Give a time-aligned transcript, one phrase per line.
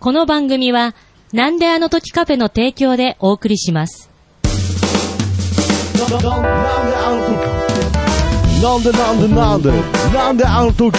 [0.00, 0.94] この番組は、
[1.34, 4.08] なんであの時カフェの提供でお送りします。
[8.62, 9.70] なんでなんでなんで
[10.14, 10.96] なんであの時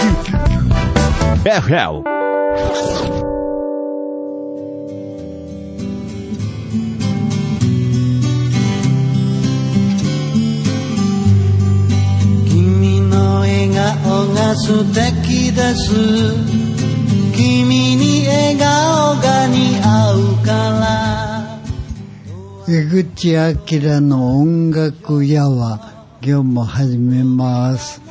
[1.42, 2.04] FL
[12.48, 16.62] 君の笑顔が素敵です
[17.34, 17.81] 君に
[18.52, 21.58] 笑顔が似合うから
[22.68, 28.01] 江口明の音楽屋は今日も始めます。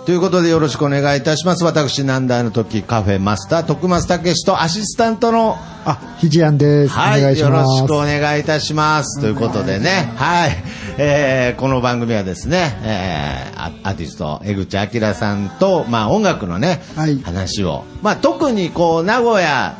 [0.00, 0.06] はい。
[0.06, 1.64] ということでよろしくお願いいたします。
[1.64, 6.94] 私、なんだあの時カフェマスター、徳松武史とアシスタントの、あ、ひじやんです。
[6.94, 7.64] はい、よろ。
[7.66, 9.20] しくお願いいたします。
[9.20, 10.56] ということでね、はい。
[10.98, 19.78] えー、この番組はですね、えー、アアーティスト、江口明さんと、まあ音楽のね、はい話を、まあ特にこう、名古屋、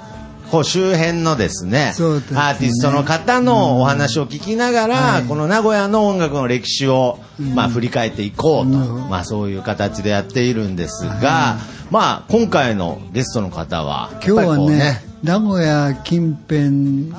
[0.50, 2.27] こう周辺のですねすね。
[2.36, 5.22] アーティストの方のお話を聞きながら、はい。
[5.25, 7.20] この名古屋の音楽の歴史を、
[7.55, 11.56] まあ、振り返っていこうと、うんまあ、そういう形でやっているんですが、
[11.91, 17.12] まあ、今回のゲストの方は今日はね、名古屋近辺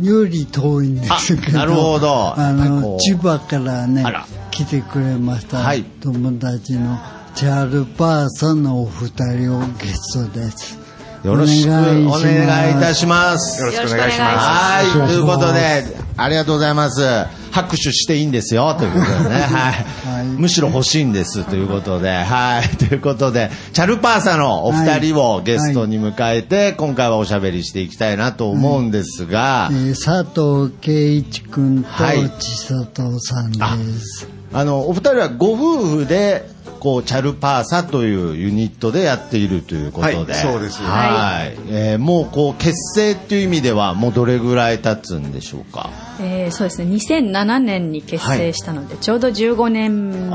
[0.00, 2.38] より遠いんですけど、あなるほど。
[2.38, 4.04] あの千葉からね
[4.50, 5.82] 来てくれました、はい。
[5.82, 6.98] 友達の
[7.34, 10.87] チャール・パーさんのお二人をゲストです。
[11.24, 13.60] よろしくお願いいたしまます。
[13.60, 14.98] よろしくお願いします。
[14.98, 15.84] はい、ということで、
[16.16, 17.02] ありがとうございます。
[17.50, 19.40] 拍手していいんですよ、ということでね。
[19.42, 19.72] はい。
[19.72, 22.10] はいむしろ欲しいんです、ということで。
[22.10, 22.68] はい。
[22.76, 33.58] ということで、チャルパーサのお二人をゲストに迎えて、今回はおしゃべりしていきたいなと思うんですが、えー佐藤圭一君とはい千里さんで
[34.00, 34.28] す。
[34.52, 36.48] あの、お二人はご夫婦で、
[36.78, 40.32] こう、チャルパーサというユニットでやっているということで。
[40.32, 41.56] はいそうですはい。
[41.70, 45.90] えーもう、こう、結成っていう意味では、もうどれぐらい経つんでしょうか？
[46.20, 50.32] えーそうですね2007年に結成したので、ちょうど15年ですね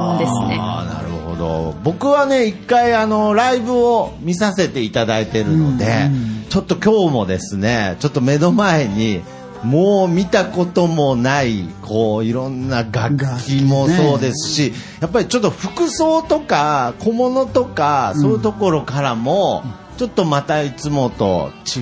[0.59, 1.75] ああ、なるほど。
[1.83, 6.09] 僕はね、一回、あの、ライブを見させていただいてるので、
[6.49, 9.21] ちょっと今日もですね、ちょっと目の前に、
[9.63, 19.63] もう見たこともない、こう、いろんな楽器もそうですし、やっぱりちょっと服装とか、小物とか、そういうところからも、
[19.97, 21.79] ちょっとまたいつもと違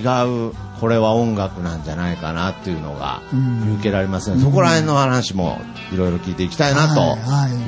[0.49, 4.41] う、これは音楽なんじゃないかなっていうのが見受けられますね。
[4.41, 5.59] そこら辺の話も
[5.93, 7.01] いろいろ聞いていきたいなと。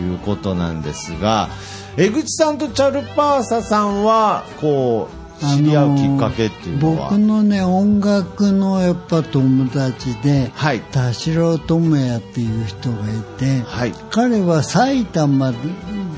[0.01, 1.49] いうことなんですが、
[1.95, 10.79] 江口さんとチャルパーサさんは、こう、知り合うきっかけっていうのは、僕のね音楽のやっぱ友達で、はい。
[10.79, 13.93] 田代智也っていう人がいて、はい。
[14.09, 15.53] 彼は埼玉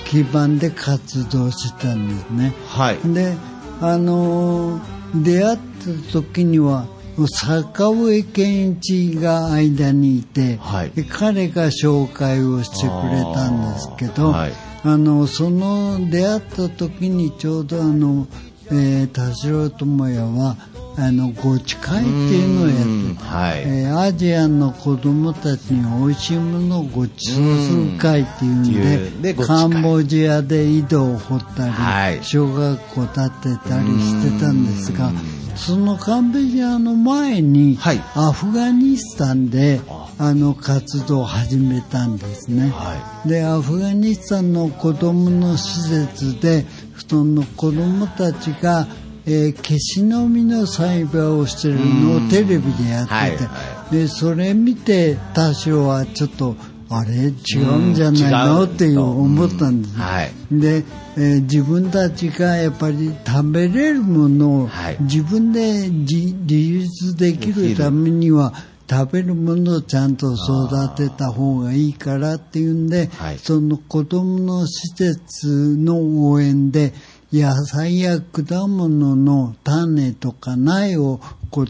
[0.05, 2.53] 基盤で活動してたんですね。
[2.67, 2.97] はい。
[3.13, 3.35] で
[3.81, 6.87] あのー出会った時には
[7.27, 10.91] 坂上健一が間にいて、はい。
[10.91, 14.37] で彼が紹介をしてくれたんですけどあー。
[14.37, 14.53] はい。
[14.83, 18.27] あのその出会った時にちょうどあの、
[18.71, 20.57] えー田代智也は
[20.97, 23.61] あのごち会っていうのをやっててはい。
[23.61, 29.21] えーアジアの子供たちに美味しいものをごちそうする会っていうん。
[29.21, 32.23] でカンボジアで井戸を掘ったり、はい。
[32.23, 35.11] 小学校建てたりしてたんですが
[35.55, 38.03] そのカンボジアの前に、はい。
[38.15, 40.05] アフガニスタンであ。
[40.19, 42.69] の活動を始めたんですね。
[42.69, 46.65] はでアフガニスタンの子供の施設で
[47.07, 48.87] その子供たちが、
[49.25, 56.55] えーケシの実の栽培をしてるのをテレビでやってて、はいはでそれ見て多少はちょっと
[56.89, 57.11] あれ？
[57.15, 57.91] 違う。
[57.91, 58.63] んじゃないの？
[58.65, 60.31] っていう思ったんです、はい。
[60.51, 60.83] で、
[61.17, 64.97] えー自分たちがやっぱり食べれるものをはい。
[65.01, 68.53] 自分で自自立できるためには
[68.89, 73.39] 食べるものをちゃんと育てた方がいいからっていうんで、はい。
[73.39, 76.93] その子供の施設の応援で
[77.33, 81.19] 野菜や果物の種とか苗を
[81.49, 81.65] こ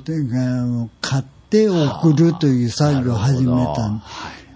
[1.01, 4.03] 買って送るという作業を始めたん。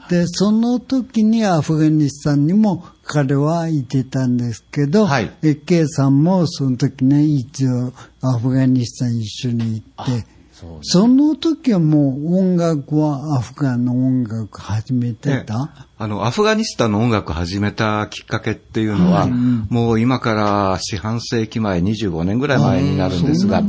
[0.09, 5.31] でその時にアフガニスタンにも彼はいてたんですけど、はい。
[5.43, 10.25] え K さんもその時ね一応アフガニスタン一緒に行って
[10.59, 23.63] そうその時はもう音楽はアフガンの音楽始めてた、あの、アフガニスタンの音楽を始めたきっかけっていうのは、もう今から四半世紀前、25年ぐらい前になるんですが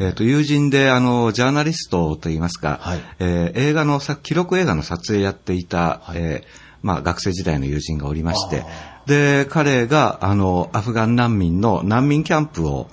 [0.00, 3.00] えっ、と、友人で、あの、ジャーナリストといいますか、はい。
[3.20, 8.64] えー映画のさ、記録映画の撮影やっていた、えーまあ、学生時代の友人がおりまして、
[9.06, 12.88] で、彼が、あの、アフガン難民の難民キャンプを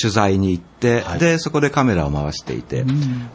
[0.00, 1.18] 取材に行って、はい。
[1.18, 2.84] で、そこでカメラを回していて、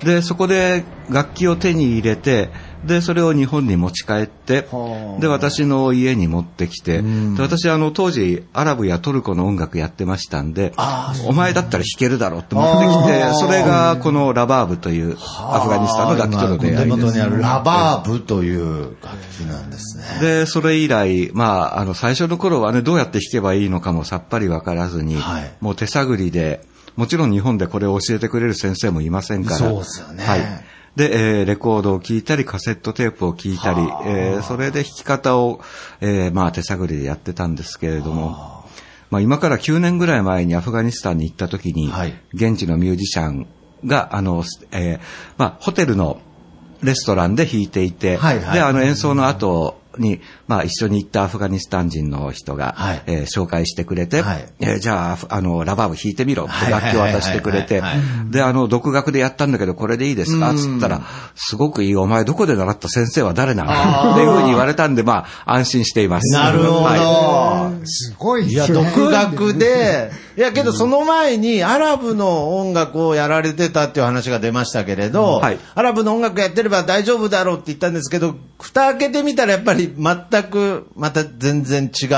[0.03, 2.50] で、そこで楽器を手に入れて、
[2.85, 17.25] で、それを日本に持ち帰ってはあ、で、私の家に持ってきて、んで私、あの、当時、アラブやトルコの音楽やってましたんであ、お前だったら弾けるだろうって持ってきてそれがこのラバーブというアフガニスタンの楽器との出会いです今お手元にあ。
[17.27, 20.03] るラバーブという楽器なんですね。
[20.21, 26.61] で、それ以来、まあ、あの、最初の頃はね、どうやって弾けばいいのかもさっぱりわからずに、はいもう手探りで、
[26.95, 29.57] もちろん日本でこれを教えてくれる先生もいませんから。
[29.57, 30.41] そうですよねはい。
[30.99, 35.61] で、えーレコードを聴いたり、カセットテープを聴いたり、えーそれで弾き方を、
[36.01, 38.65] えーまあ、手探りでやってたんですけれども、
[39.09, 42.13] まあ、今から9年ぐらい前にアフガニスタンに行った時に、はい。
[42.33, 43.47] 現地のミュージシャン
[43.85, 44.99] が、あの、えー
[45.37, 46.19] まあ、ホテルの
[46.83, 48.53] レストランで弾いていて、はいはい。
[48.55, 53.03] で、あの演奏の後に、まあ一緒に行ったアフガニスタン人の人が、はい。
[53.07, 54.47] えー紹介してくれて、はい。
[54.59, 56.45] えーじゃあ、あの、ラバーブ弾いてみろ。
[56.45, 57.81] って楽器を渡してくれて。
[58.31, 60.53] で、あの、独学でやったんだけど、これでいいですか？
[60.55, 61.01] つったら、
[61.35, 64.13] すごくいい、お前どこで習った先生は誰なの？
[64.13, 66.33] っていうふうに言われたんで、まあ、安心しています。
[66.33, 66.73] なるほど。
[66.83, 67.87] はい。
[67.87, 75.59] すごいいや、ですね独学で、いや、けどその前にアラブの音楽をやられてたっていう話が出ましたけれど、はい。
[75.75, 82.09] アラブの音楽やってれば大丈夫だろうって言ったんですけど、蓋開けてみたらやっぱり全く、また全然違う。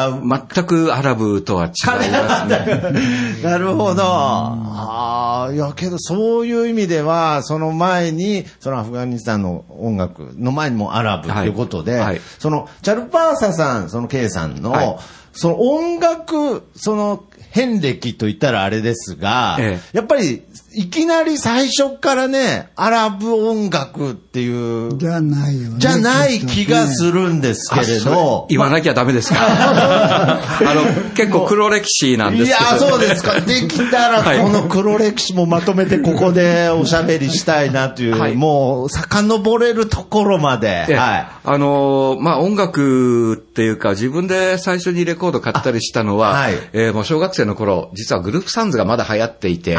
[0.54, 3.42] 全くアラブとは違いますね。
[3.44, 4.04] なるほど。
[4.04, 12.02] ああ、いや、けどそういう意味では、その前に、そのアフガニスタンの音楽の前にもアラブということで、はい。
[12.02, 12.22] はい。
[12.40, 14.98] その、チャルパーサさん、その K さんの、はい
[15.34, 19.80] その音楽、その、遍歴と言ったらあれですが、え。
[19.92, 20.44] やっぱり、
[20.74, 25.76] いきなり最初からね、アラブ音楽っていう、じゃないよね。
[25.80, 29.38] じゃない気がするんですけれど、言わなきゃダメですか？
[29.42, 30.40] あ
[30.74, 32.86] の、結構黒歴史なんですいけど。
[32.86, 33.42] や、そうですか。
[33.42, 40.86] できたら、はいこの黒歴史もまとめてここでおしゃべりしたいなという、はいもう、遡れるところまで。
[40.88, 41.28] ええはい。
[41.44, 49.78] あのーまあ、音楽っていうか、自分で最初にレコード買ったりしたのは、あはいえーもう小学生の頃、実はグループサンズがまだ流行っていて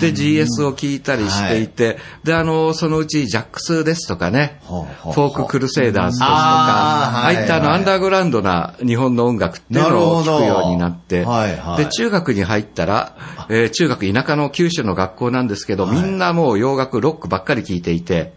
[0.00, 11.84] で、GS を聴いたりしていて、で、あのーそのうちジャックスですとかね、ほうほうフォーククルセイダーズですとか、あーああいったあの、はいアンダーグラウンドな日本の音楽っていうのを聴くようになって、はいはい。
[11.84, 13.16] で、中学に入ったら、
[13.48, 18.32] えー中学田舎の九州の学校なんですけど、みんなもう洋楽、ロックばっかり聴いていて、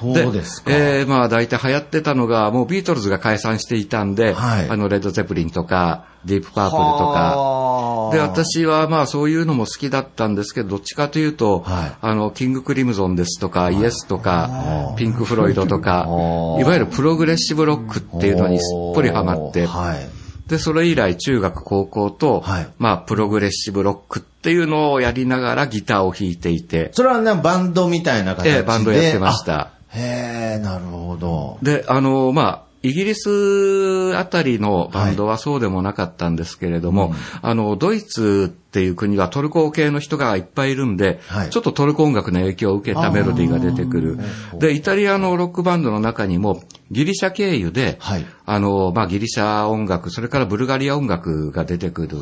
[0.00, 0.70] そうですか。
[0.72, 4.68] えーまあ大体流行ってたのが、もうビートルズが解散していたんで、はい。
[4.68, 8.12] あの、レッド・ツェッペリンとか、ディープ・パープルとか、はあ。
[8.14, 11.92] で、私はまあそういうのも好きだったんですけど、どっちかというと、はい。
[12.00, 20.18] あの、キング・クリムゾンですとか、イエスとか、ピンク・フロイドとかは、 あいわゆるプログレッシブロックっていうのにすっぽりハマって、はい。
[20.48, 22.68] で、それ以来中学、高校と、はい。
[22.78, 28.56] まあ、プログレッシブロックっていうのをやりながらギターを弾いていて、それはね、バンドみたいな形で。
[28.56, 29.60] ええバンドやってました。
[29.60, 29.77] あ。
[29.94, 31.58] へえ、なるほど。
[31.62, 37.12] で、あの、まあ、イギリスあたりのバンドはそうでもなかったんですけれども、
[37.42, 41.50] あの、ドイツっていう国はトルコ系の人がいっぱいいるんで、はい。
[41.50, 44.18] ちょっとトルコ音楽の影響を受けたメロディーが出てくる。
[44.58, 48.26] で、イタリアのロックバンドの中にも、ギリシャ経由で、はい。
[48.44, 52.18] あの、まあ、ギリシャ音楽、それからブルガリア音楽が出てくる。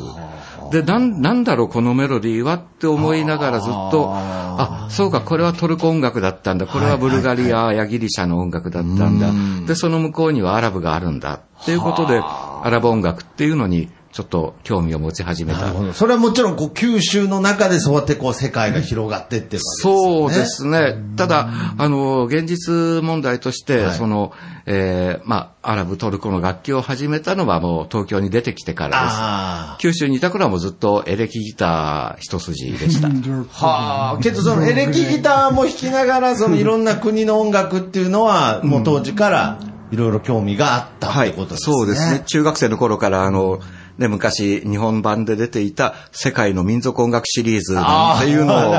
[0.71, 9.31] で、なん、なんだろう、このメロディーはって思いながらずっと、あ、そうか、これはトルコ音楽だったんだ、これはブルガリアやギリシャの音楽だったんだ。
[9.67, 11.41] で、その向こうにはアラブがあるんだ。
[11.61, 15.71] っていうことで、アラブ音楽っていうのに、ちょっと興味を持ち始めた。
[15.93, 19.99] それはもちろん、こう、九州の中でそうやってこう、世界が広がってってですよね。
[19.99, 20.95] そうですね。
[21.15, 21.47] ただ、
[21.77, 24.31] あの、現実問題として、はいその、
[24.65, 29.15] えーまあ、アラブ、トルコの楽器を始めたのはもう東京に出てきてからです。
[29.19, 33.09] あ九州にいた頃はもうずっとエレキギター一筋でした。
[33.09, 33.11] あ。
[33.53, 34.17] はあ。
[34.17, 39.59] けど、そのエレキギターも弾きながら、そのいろんな国の音楽っていうのは、もう当時から
[39.91, 41.73] いろいろ興味があったってことですね。
[41.73, 42.23] そうですね。。
[42.25, 43.59] 中学生の頃から、あの、
[43.97, 48.73] ね、昔、日本版で出ていた世界の民族音楽シリーズなんていうのを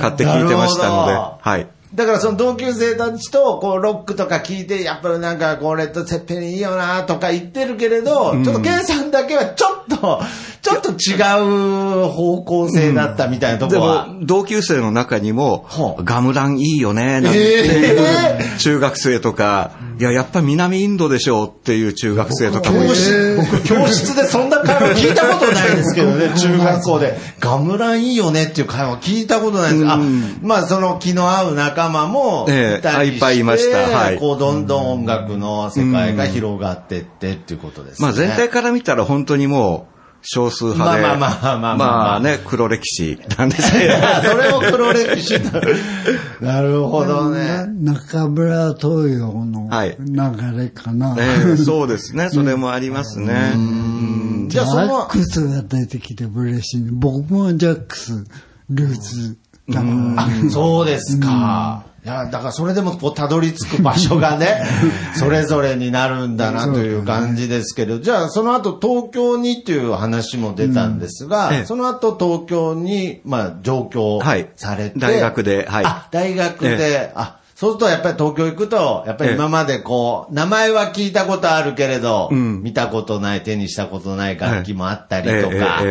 [0.00, 1.77] 買って聞いてましたので、はい。
[1.94, 10.20] だからその同級生たちと、こう、ロックとか聞いて、やっぱりなんか、こう、レッド・セッペリンいいよなとか言ってるけれど、ちょっとケンさんだけはちょっと、
[10.60, 14.06] ちょっと違う方向性だったみたいなとこでは。
[14.06, 27.18] も、同級生の中にもは、あガムランいいよね、なんていう中学生とか、いや、やっぱ南インドでしょうっていう中学生とかもいて教室、僕、教室でそんな会話聞いたことないですけどね、 中学校で。
[27.40, 29.86] ガムランいいよねっていう会話聞いたことないです。
[29.86, 29.98] あ、
[30.42, 38.06] まあ、その気の合う仲間もええいたりして、いっぱいいましたはいこう、どんどん音楽の世界が広がってってっていうことですね。
[38.06, 43.94] まあ全体から見たら本当にもう、少数派で、まあまあまあまあまあまあね、黒歴史なんですけど。
[44.28, 45.60] それも黒歴史だ。
[46.40, 47.72] なるほどなね。
[47.80, 48.82] 中村東
[49.12, 51.16] 洋のはい流れかな。
[51.16, 53.52] ええそうですね、それもありますね。
[53.54, 56.84] うんじゃあそジャッの、クスが出てきて嬉しい。
[56.90, 58.24] 僕もジャックス、
[58.70, 59.38] ルーツ
[60.50, 61.84] そうですか。
[62.04, 64.64] いや、だからそれでもこう、たどり着く場所がね、
[65.16, 71.54] それぞれになるんだなという感じですけど、じゃあその後東京にっていう話も出たんですが、うん。
[71.56, 71.64] ええ。
[71.66, 75.84] その後東京に、まあ、上京はいされて、大学ではい。
[75.84, 82.62] あ、大学で、あ、そうするとやっぱり東京行くと、やっぱり今までこう、名前は聞いたことあるけれど、うん。
[82.62, 85.82] 見たことない、手にしたことない楽器もあったりとか、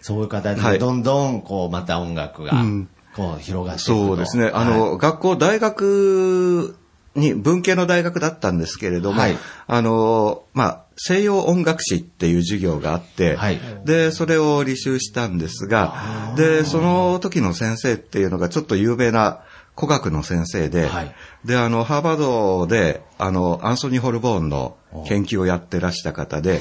[0.00, 4.06] そういう形はいでどんどんこう、また音楽がうん、こう、広がっていくと。
[4.06, 4.50] そうですね。
[4.52, 6.76] あの、はい学校、大学
[7.14, 9.36] に、文系の大学だったんですけれども、はい。
[9.66, 13.60] あの、まあ、西洋音楽史っていう授業があって、はい。
[13.84, 19.40] で、それを履修したんですが、で、その時の先生っていうのがちょっと有名な
[19.76, 21.14] 古学の先生で、はい。
[21.44, 26.60] で、あの、ハーバードで、あの、アンソニー・ホルボーンの研究をやってらした方で、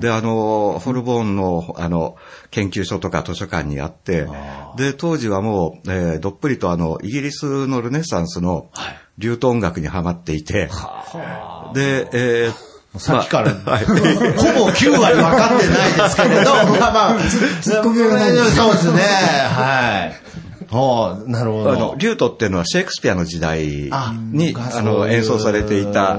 [0.00, 2.16] で、あの、ホルボーンの、あの、
[2.50, 4.26] 研究所とか図書館にあって、
[4.76, 8.70] で、当時はもう、えーどっぷりとあの、イギリスのルネサンスの、
[9.18, 10.68] 流闘音楽にはまっていて、
[11.74, 13.84] で、えーさっきから、まあはい。
[13.84, 14.00] ほぼ
[14.70, 17.20] 9割分かってないですけれど、 まあまあ、
[17.60, 20.24] ツッコミがないそうですね、はい。
[20.70, 21.94] おうなるほあのど、。
[21.98, 26.18] リュートっていうのはシェイクスピアの時代あに、あの、演奏されていた、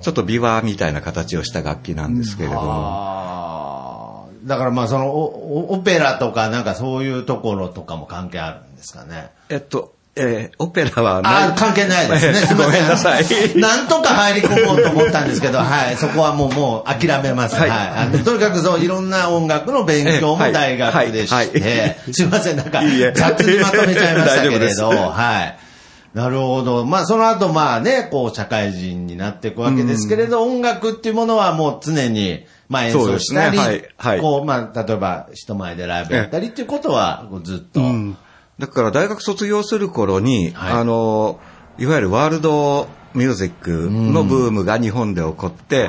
[0.00, 9.30] ちょっとビワみたいな形をした楽器なんですけれども、だからまあそのオペラとかなんかそういうところとかも関係あるんですかね？
[9.48, 12.34] えっと、えーオペラはあー関係ないですね。
[12.46, 13.24] すいませごめんなさい。
[13.58, 17.54] なんとか入り込もうと思ったんですけど、はい、そこはもう、もう諦めます。
[17.56, 17.60] は。
[17.62, 17.68] はい。
[17.68, 21.48] いあのとにかくそう、 いろんな音楽の勉強も大学でしはい。
[21.48, 22.80] て、すいません、なんか
[23.14, 25.58] 雑にまとめちゃいましたけれど、 はい。
[26.18, 26.84] なるほど。
[26.84, 34.20] まあ、その後、まあね、こう、社会人になっていくわけですけれど、音楽っていうものはもう常に、まあ演奏したり、ねはいはい。
[34.20, 38.16] こう、まあ、例えば人前でライブやったりっていうことは、ずっと、うん。
[38.58, 40.72] だから大学卒業する頃に、はい。
[40.80, 41.38] あの、
[41.78, 45.88] いわゆるワールドミュージックのブームが日本で起こって、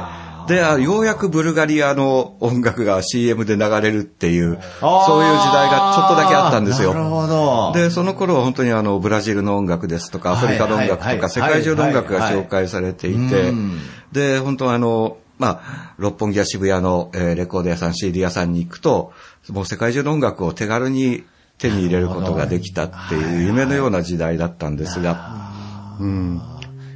[0.50, 6.94] で、あようやくブルガリアの音楽が CM で流れるっていう、そういう時代がちょっとだけあったんですよ。
[6.96, 7.72] なるほど。
[7.74, 13.80] で、その頃は本当にあの、ブラジルの音楽ですとか、アフリカの音楽とか、世界中の音楽が紹介されていてうん、
[14.12, 19.14] で、本当あの、まあ、六本木や渋谷の、えーレコード屋さん、CD 屋さんに行くと、
[19.50, 21.24] もう世界中の音楽を手軽に
[21.60, 25.52] 手に入れることができたっていう夢のような時代だったんですが、
[26.00, 26.42] うん。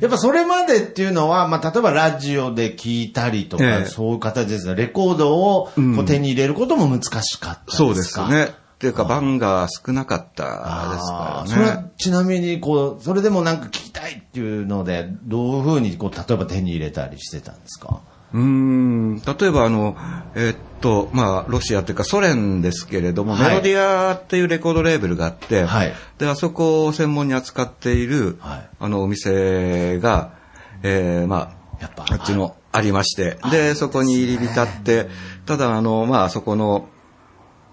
[0.02, 4.76] やっぱそれまでっていうのは、まあ、例えばラジオで聞いたりとか、ええそういう形ですね。
[4.76, 5.72] レコードをこ
[6.02, 8.44] う手に入れることも難しかったですか、そうですね。
[8.46, 11.92] っていうか、番が少なかったですあーそれはからね。
[11.98, 18.02] ちなみに、こう、それでもなんか聞きたいっていうので、どういうふうに、こう、例えば手に入れたりしてたんですか？
[18.34, 19.96] うーん、例えばあの、
[20.36, 23.50] えーっと、まあ、ロシアというかソ連ですけれども、はい。
[23.50, 25.94] メロディアっていうレコードレーベルがあって、はい。
[26.18, 28.70] で、あそこを専門に扱っている、はい。
[28.80, 30.34] あの、お店が、
[30.82, 35.08] えー、まあ、あっちの、ありまして、で、そこに入り浸って、
[35.46, 36.90] ただあの、まあ、そこの、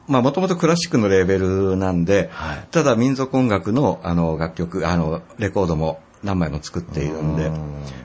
[0.06, 2.66] まあ、もともとクラシックのレーベルなんで、はい。
[2.70, 7.50] ただ民族音楽の、あの、楽曲、あの、レコードも何枚も作っているんで、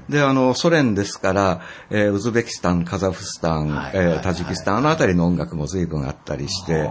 [0.10, 6.90] で、あの、ソ連ですから、えーウズベキスタン、カザフスタン、はいえータジキスタン、あの辺りの音楽も随分あったりして、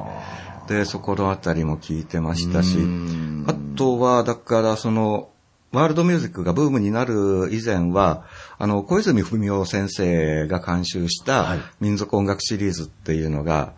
[0.68, 2.78] で、そこの辺りも聞いてましたし、
[3.46, 5.28] あとは、だから、その、
[5.72, 8.24] ワールドミュージックがブームになる以前は、
[8.58, 13.72] あの、小泉文雄先生が監修した民族音楽シリーズっていうのが、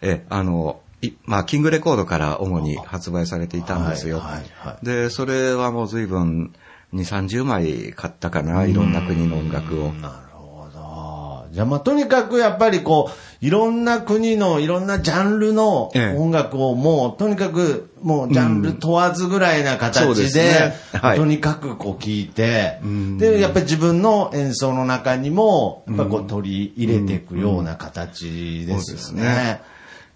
[0.00, 4.20] え、あの、いまあ、キングレコードから主に発売されていたんですよ。
[4.20, 4.86] はいはいはい。
[4.86, 6.54] で、それはもう随分
[6.94, 9.92] 2、30枚買ったかな、いろんな国の音楽を。
[9.92, 11.46] なるほど。
[11.50, 16.16] じゃあまあとにかくやっぱりこう、いろんな国のいろんなジャンルのええ。
[16.16, 21.18] 音楽をもうとにかくもうジャンル問わずぐらいな形ですでね、はい。
[21.18, 29.22] とにかくこう聞いてん、で、やっぱり自分の演奏の中にも、やっぱりこう取り入れていくような形ですよね。
[29.24, 29.60] ね。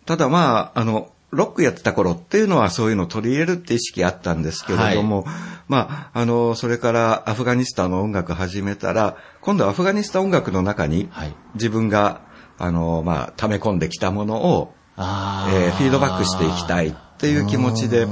[0.06, 5.26] ただまあ、あの、ロックやってた頃っていうのはそういうのを取り入れるって意識あったんですけれども、
[5.68, 11.34] まあ、あの、それからアフガニスタンの音楽始めたら、今度はアフガニスタン音楽の中にはい。
[11.54, 12.22] 自分が、
[12.58, 18.06] あの、まあ、溜め込んできたものを、あえーフィードバックしていきたいっていう気持ちで、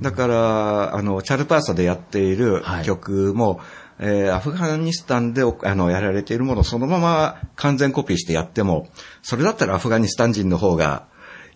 [0.00, 2.84] だから、あの、チャルパーサでやっているはい。
[2.84, 3.60] 曲も、
[4.00, 8.88] えーアフガニスタンであのやられているものをそのまま完全コピーしてやっても、
[9.22, 11.06] それだったらアフガニスタン人の方が、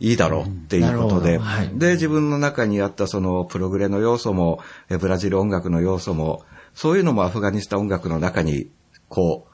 [0.00, 1.50] いいだろうっていうことで、なるほど。
[1.50, 8.68] はいで、自分の中にあったそのプログレの要素も、えブラジル音楽の要素も、そういうのもアフガニスタン音楽の中に、
[9.08, 9.46] こ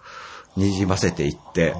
[0.57, 1.75] う、にじませていって、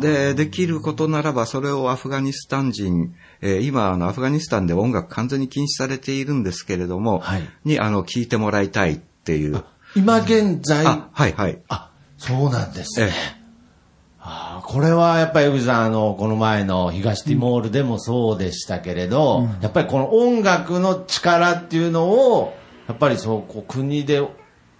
[0.00, 7.48] で、できることならば、それをアフガニスタン人、えー今、あの、アフガニスタンで音楽完全に禁止されているんですけれども、はい。
[7.64, 9.62] に、あの、聞いてもらいたいっていう。
[9.94, 11.58] 今現在、あ、はいはい。
[11.68, 13.12] あ、そうなんですね。
[13.38, 13.41] え
[14.24, 22.54] あーこれはやっぱり江口さん、あの、この前の東ティモールでもそうでしたけれど、やっぱりこの音楽の力っていうのを、
[22.86, 24.22] やっぱりそう、こう国で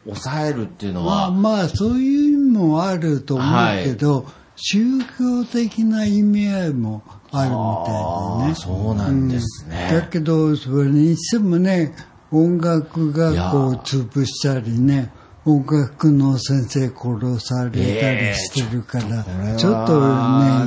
[0.07, 7.57] 抑えるっていうのまあは、まあそういう意味もあると思うけど、宗教的な意味合いもあるみ
[7.87, 8.55] たいでね。
[8.55, 9.89] そうなんですね。
[9.93, 11.95] だけどそれにしてもね
[12.31, 15.11] 音楽がこう潰したりね
[15.45, 20.07] 音楽の先生殺されたりしてるから、ちょっとね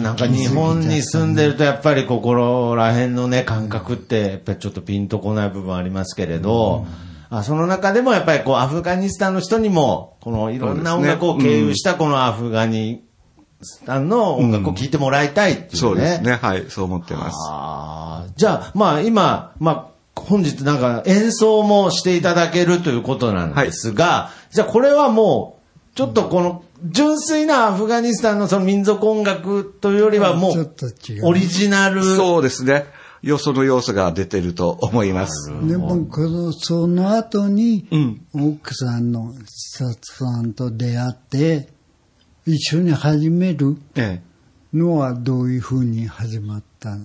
[0.03, 6.85] なんか日本に住んでるとやっぱりここら辺のね感覚ってやっぱりちょっとピンとこない部分ありますけれど、
[7.29, 13.05] あその中でもやっぱりこうアフガニスタンの人にもこのいろんな音楽を経由したこのアフガニ
[13.61, 15.77] スタンの音楽を聴いてもらいたいっていうね。
[15.77, 16.33] そうですね。
[16.33, 17.37] はい、そう思ってます。
[18.35, 25.59] じゃあ、まあ今、まあ本日なんか演奏もしていただけるということなんですが、じゃあこれはも
[25.93, 32.03] う、ちょっとこの純粋なアフガニスタンのその民族音楽というよりはもちょっうと違うオリジナル。
[32.03, 32.85] そうですね。
[33.21, 35.49] よその要素が出てると思います。
[35.67, 41.69] でもこのその後にうん奥さんの千里さんと出会って
[42.45, 44.21] 一緒に始めるえ
[44.73, 46.97] のはどういうふうに始まった？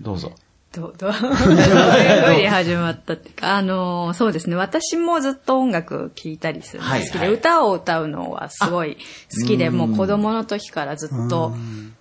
[0.00, 0.32] どうぞ。
[0.74, 4.56] どう、どう、 どういうふうに始まったっていうか、あの、そうですね。
[4.56, 8.96] 私もずっと音楽聴いたりするのが好きで、はいはい歌を歌うのはすごい
[9.40, 11.52] 好きで、もう子供の時からずっと、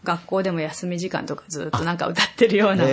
[0.04, 2.86] 学校でも休み時間とかずっとなんか歌ってるような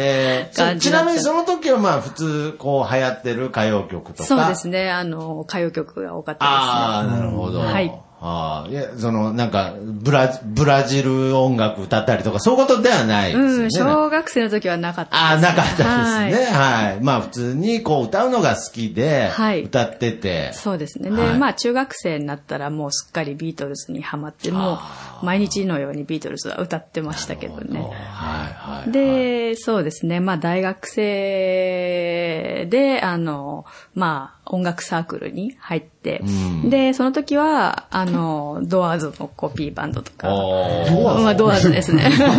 [0.57, 4.25] 感じちなみにその時はまあ普通こう流行ってる歌謡曲とか？
[4.25, 4.91] そうですね。
[4.91, 6.57] あの、歌謡曲が多かったですね。
[6.57, 7.61] ああ、なるほど。
[7.61, 7.93] はい。
[8.22, 13.56] ああ、いや、その、なんか、ブラ、ブラジル音楽歌ったりとか、そういうことではないですよね。
[13.56, 15.22] うん、小学生の時はなかったです。
[15.22, 16.44] ああ、なかったですはいね。
[16.44, 17.00] はい。
[17.00, 20.52] まあ、普通にこう歌うのが好きで、はい歌ってて。
[20.52, 21.11] そうですね。
[21.11, 24.78] で、はいまあ中学生になったらもうすっかりビートルズにハマって、もう
[25.22, 27.80] 毎日のようにビートルズは歌ってましたけどね。
[27.80, 28.90] はいはい。
[28.90, 30.20] で、そうですね。
[30.20, 36.22] まあ大学生で、あの、まあ音楽サークルに入って、
[36.64, 42.11] で、その時は、あの、ドアーズのコピーバンドとか、まあドアーズですね。
[42.11, 42.30] ちょっ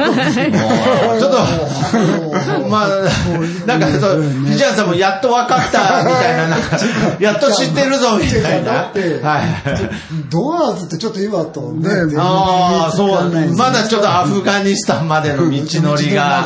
[1.32, 2.90] と、まあ、
[3.66, 6.78] なんかそう、藤原さんもやっと分かったみたいな、なんか、
[7.20, 8.74] やっと知ってるぞみたいな。
[8.74, 9.44] だってはい。
[10.30, 12.20] ドアーズってちょっと今とね、全然
[12.72, 16.46] ああ、そう、まだちょっとアフガニスタンまでの道のりが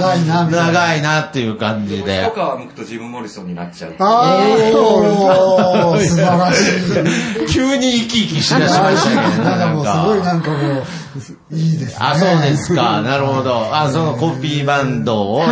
[0.49, 2.31] 長いなっていう感じで。
[2.35, 3.95] 川向くとジム・モリソンになっちゃう。
[3.99, 4.37] あ
[5.95, 7.47] あ、素晴らしい。
[7.51, 9.37] 急に生き生きしだしましたけどね。
[9.45, 10.83] なんかもうすごいななんかもう、
[11.51, 11.97] いいですね。
[11.99, 13.01] あ、そうですか。
[13.03, 13.75] なるほど。
[13.75, 15.47] あ、そのコピーバンドをやっ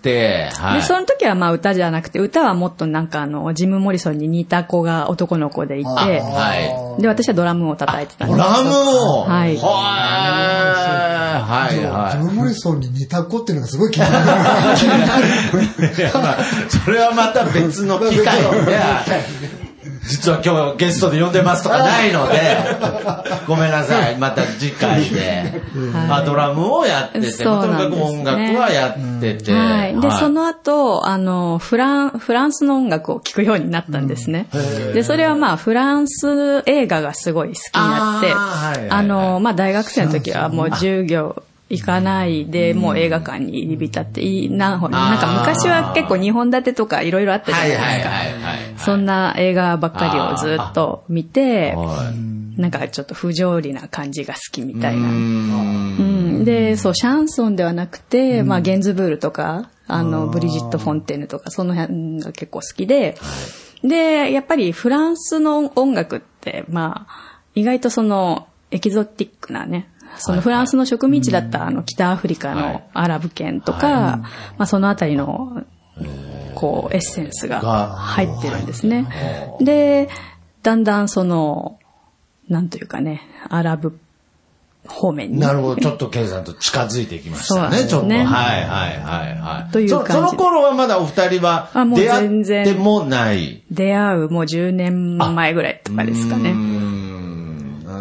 [0.00, 0.80] て、はい。
[0.80, 8.34] で、その時はまあ歌じゃなくて、歌はもっとなんかあの、ジム・モリソンに似た子が男の子でいて、はで、私はドラムを叩いてたんい。
[8.34, 9.24] ですドラムを？
[9.24, 11.20] はいはい。
[11.40, 14.18] はい、ジはム・モリソンに似た子っていうのがすごい気にな
[15.18, 15.62] る。
[15.62, 15.96] い。
[15.98, 18.78] いやまあそれはまた別の機会で、
[20.08, 22.56] 実は今日ゲストで呼んでますとかないので、
[23.46, 24.16] ごめんなさい。
[24.16, 25.60] また次回で。
[26.08, 29.52] あ、ドラムをやってて、とにかく音楽はやってて。
[29.52, 30.00] はい。
[30.00, 34.46] で、その後、あの、フラン、フランスの音楽を聴くようになったんですね。
[34.94, 38.32] で、それはまあ、フランス映画がすごい好きになって、
[38.90, 44.80] あの、まあ、大学生の時はもう授業、行かないで、もう映画館に入り浸っていいな、なん
[45.18, 48.10] か昔は結構2本立てとかいろいろあったじゃなはいいですか。
[48.10, 48.58] はいはいはい。
[48.76, 52.60] そんな映画ばっかりをずっと見て、はい。
[52.60, 55.08] なんかちょっと不条理な感じが好きみたいな。
[55.08, 55.96] うーん。
[56.00, 56.02] う
[56.40, 63.16] ん、で、そう、シャンソンではなくて、まあ、ゲンズブールとか、あの、ブリジット・フォンテーヌとか、その辺が結構好きで、
[63.84, 74.20] で、やっぱりフランスの音楽って、まあ、意外とその、エキゾティックなね、そのフランスの植民地だったあの北アフリカのアラブ圏とか、
[74.58, 75.64] まあそのあたりの、
[76.54, 79.06] こう、エッセンスが入ってるんですね。
[79.60, 80.08] で、
[80.62, 81.78] だんだんその、
[82.48, 83.98] なんというかね、アラブ
[84.86, 85.38] 方面に。
[85.38, 85.80] なるほど。
[85.80, 88.08] ちょっとケイさんと近づいてきましたそうなんね、ちょっと。
[88.08, 89.72] はいはいはいはい。
[89.72, 93.62] という感じでそその頃はまだお二人は出会全然ってもない？
[93.70, 96.54] 出会うもう10年前ぐらいとかですかね。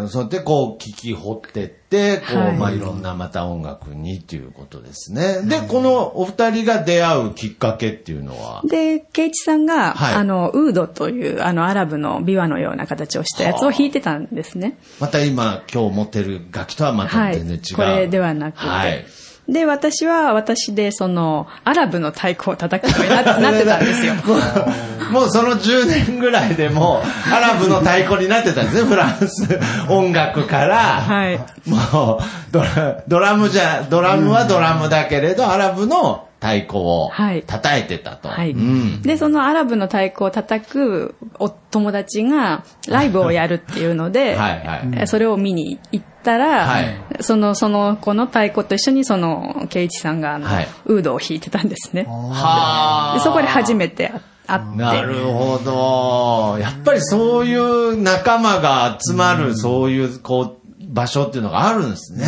[0.07, 5.41] そうやってこう聞き掘ってって、こう、はいまあいろんなまた音楽にっていうことですね。
[5.43, 14.77] で、このお二人が出会うきっかけっていうのは、で、ケイチさんが、はいあの、ウードという、あの、アラブの琵琶のような形をしたやつを弾いてたんですね。
[14.99, 17.75] また今今日持ってる楽器とはまたはい全然違う。。
[17.75, 19.28] これではなくて。
[19.49, 19.53] はい。
[19.53, 24.13] で、私は私で、その、アラブの太鼓を叩くようにななってたんですよ。
[25.11, 29.59] もうその10年ぐらいでもうアラブの太鼓になってたんですね、フランス
[29.89, 30.77] 音楽から。
[31.01, 31.39] はい。
[31.65, 38.29] もうドラ、ドラムじゃ、ドラムはドラムだけれど、アラブの太鼓をはい叩いてたと。
[38.29, 38.51] はい。
[38.51, 39.01] うん。
[39.01, 52.05] で、そのアラブの太鼓を叩くお友達がライブをやるっていうので、 はいはいえそれを見に行ったら、はいその、その子の太鼓と一緒にその、ケイチさんがあの、はいウードを弾いてたんですね。
[52.07, 54.13] はでそこで初めて
[54.47, 54.77] 会って。
[54.77, 55.59] なるほ
[56.55, 56.59] ど。
[56.59, 62.25] やっぱりそういう仲間が集まる、そういう、こう、場所っていうのがあるんですね。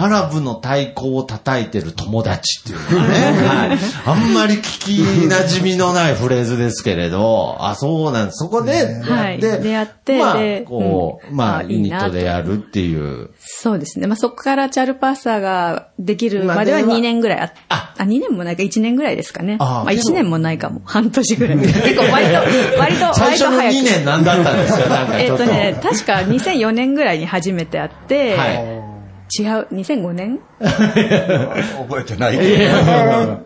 [0.00, 3.14] アラブの太鼓を叩いてる友達っていうね。
[3.46, 3.78] はい。
[4.06, 8.38] あんまり聞き馴染みのないフレーズですけれど、あ、そうなんです。
[8.38, 13.30] そこで出会って、はい出会ってまあで、こう、うんまあ、あユニットでやるっていう。
[13.40, 14.06] そうですね。
[14.06, 19.58] まあ、そこからチャルパッサーができるまではまでは2年ぐらいあああ、2年もないか1年ぐらいですかね。
[19.60, 20.80] あまあ、1年もないかも。
[20.86, 21.58] 半年ぐらい。
[21.60, 23.84] 結構割と、割と、最初の2割と早く。
[23.84, 25.44] 年何だったんですかなんかえちょっと。
[25.44, 28.89] っとね、確か2004年ぐらいに初めて会って、はい
[29.38, 30.40] 違う、2005年？
[30.60, 33.40] 覚えてないけど。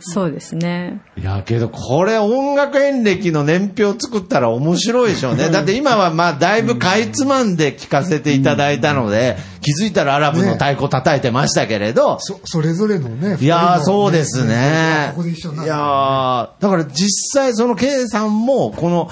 [0.00, 1.02] そうですね。
[1.16, 5.50] いや、けど、これ音楽演歴の年表作ったら面白いでしょうね。
[5.50, 13.36] だって今はまあ、だいぶかいつまんで聞かせていただいたので、気づいたらアラブの太鼓叩いてましたけれど、そ、それぞれのね。
[13.40, 15.10] いやそうですね。
[15.10, 19.10] ここで一緒にないるやー、だから実際その K さんも、この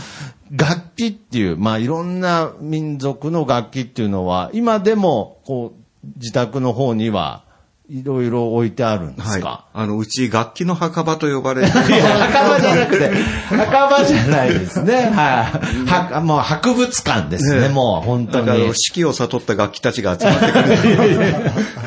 [0.50, 5.83] 楽器っていう、まあいろんな民族の楽器っていうのは、今でも、こう、
[6.16, 7.44] 自宅の方には、
[7.88, 9.63] いろいろ置いてあるんですはいか、。
[9.76, 13.10] あの、うち楽器の墓場と呼ばれて 墓場じゃなくて、
[13.50, 15.10] 墓場じゃないですね。
[15.12, 15.48] は
[15.90, 16.12] い。
[16.14, 18.46] は、もう博物館ですね、ねもう本当に。
[18.46, 21.18] なんかあの、四季を悟った楽器たちが集まってくる。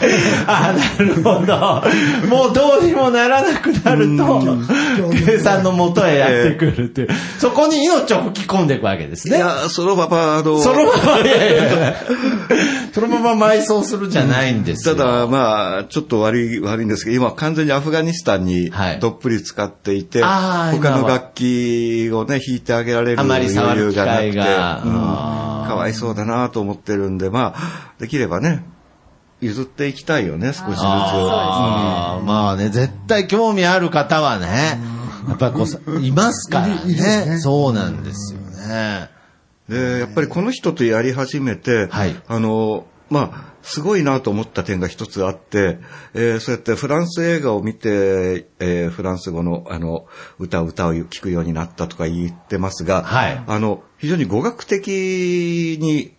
[0.47, 1.84] あ、なるほど。
[2.28, 4.58] もうどうにもならなくなると、
[5.26, 7.10] 計算のもとへやってくるっていう。
[7.39, 9.38] そこに命を吹き込んでいくわけですね。
[9.38, 11.95] いや、そのまま、あの、そのまま、いやいや
[12.93, 14.95] そのまま埋葬するじゃないんですよ。
[14.95, 19.00] ただ、まあ、ちょっと悪い、悪いんですけど、今完全にアフガニスタンにはい。
[19.00, 23.54] どっぷり使っていて、は他の楽器をね、弾いてあげられるあま余裕
[23.94, 24.84] がなくて、機会が。
[24.84, 24.92] うん。
[25.68, 28.63] かわいそうだなと思ってるんで、まあ、できればね、
[29.42, 30.80] 譲っていきたいよね、少しずつ。
[30.82, 34.80] あーまあね、絶対興味ある方はね、
[35.28, 37.26] やっぱりこうさ、いますからね。
[37.26, 39.10] ねそうなんですよね。
[39.70, 42.16] で、やっぱりこの人とやり始めて、はい。
[42.28, 45.80] あの、まあ、すごいなと思った点が一つあって、
[46.13, 50.06] えーそうやってフランス映画を見て、えーフランス語のあの
[50.39, 53.43] 歌を歌を聞くようになったとか言ってますが、はい。
[53.45, 56.13] あの、非常に語学的に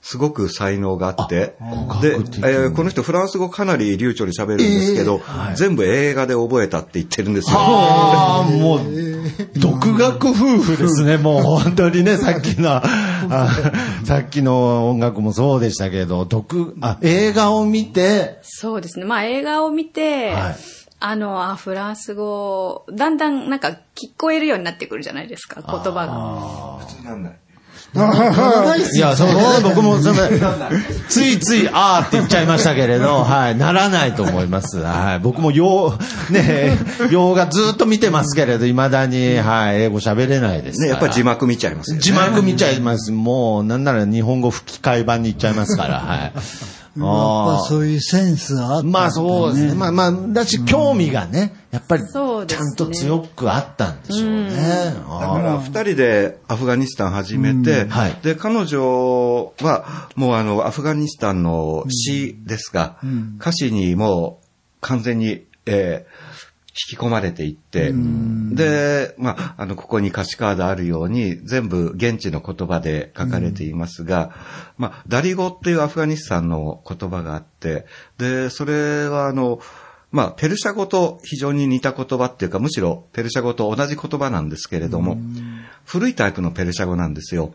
[0.00, 1.56] すごく才能があって、
[2.00, 5.20] で、えーこの人フランス語かなり流暢に喋るんですけど、
[5.54, 7.58] 全部映画で覚えたって言ってるんですよ。
[7.58, 9.15] ああ、もう、
[9.56, 12.82] 独学夫婦ですね、もう本当にね、さっきの、あ
[14.04, 19.04] さっきの音楽もそうでしたけど、独、あ、映画を見て、そうですね。
[19.04, 20.56] まあ映画を見て、はい。
[20.98, 26.78] あの、あ、フランス語、だんだんなんか聞こえるようになってくるじゃないですか、言葉が。
[27.94, 30.16] いや、そうですね、僕もその、
[31.08, 34.78] ついつい、あーって言っちゃいましたけれど、 はい、ならないと思います。
[34.78, 35.98] はい、僕も洋、
[36.30, 36.78] ね、
[37.10, 40.86] 洋画ずっと見てますけれど、未だに、はい、英語喋れないですから。
[40.86, 42.02] ね、やっぱり字幕見ちゃいますよね。
[42.02, 43.12] 字幕見ちゃいます。
[43.12, 46.20] もう、なんなら日本語吹き替え版に行っちゃいますから、はい。
[46.20, 46.32] やっ
[46.96, 48.90] ぱそういうセンスがあったんだね。
[48.90, 49.74] まあそうですね。
[49.74, 54.50] まあまあ、だし興味がね、やっぱりちゃんと強くあったんでしょうね。
[54.94, 58.14] だから、二人でアフガニスタン始めて、はい。
[58.22, 62.96] で、彼女は、もうあの、アフガニスタンの詩ですが、
[63.38, 64.46] 歌詞にもう
[64.80, 66.36] 完全に、えー
[66.90, 67.90] 引き込まれていって、
[68.54, 74.34] で、まあ、あの、ここに歌詞カードあるように、全部現地の言葉で書かれていますが、
[74.76, 77.86] まあ、ダリ語っていうアフガニスタンの言葉があって、
[78.18, 79.58] で、それはあの、
[80.12, 85.18] まあ、ペルシャ語と非常に似た言葉っていうか、むしろペルシャ語と同じ言葉なんですけれども、
[85.84, 87.52] 古いタイプのペルシャ語なんですよ。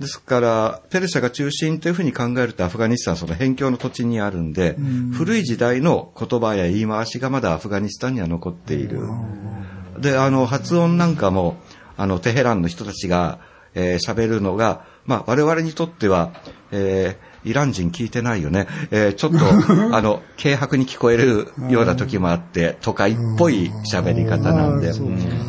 [0.00, 4.76] ですから、ペルシャが中心というふうに考えると、アフガニスタンはその辺境の土地にあるんで、
[5.12, 9.00] 古い時代の言葉や言い回しがまだアフガニスタンには残っている。
[9.98, 11.56] で、あの、発音なんかも、
[11.96, 13.38] あの、テヘランの人たちが、
[13.74, 16.32] えー喋るのが、まあ、我々にとっては、
[16.72, 18.66] えーイラン人聞いてないよね。
[18.90, 19.38] えーちょっと、
[19.96, 24.92] あの、軽薄に聞こえるような時もあって、都会っぽい喋り方なんで。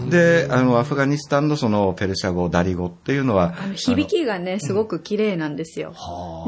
[0.09, 5.93] で、あの、アフガニスタンのそのペルシャ語、ダリ語っていうのは、あの響きがね、すごく綺麗なんですよ。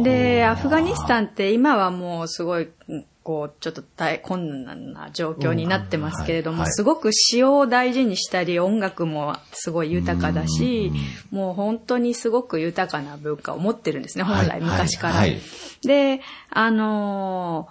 [0.04, 10.92] で、アフガニスタンって今はもうすごい、うんこう、ちょっと大困難な状況になってますけれども、すごく詩を大事にしたり、音楽もすごい豊かだし、
[11.30, 15.14] もう本当にすごく豊かな文化を持ってるんですね、本来昔から。
[15.14, 15.30] はい。
[15.30, 15.40] はい
[15.84, 17.70] で、あの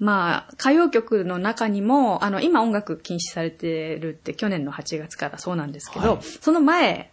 [0.00, 7.12] ーまあ、歌謡曲の中にも、あの、今音楽禁止されてるって去年の8月からそうなんですけど、その前、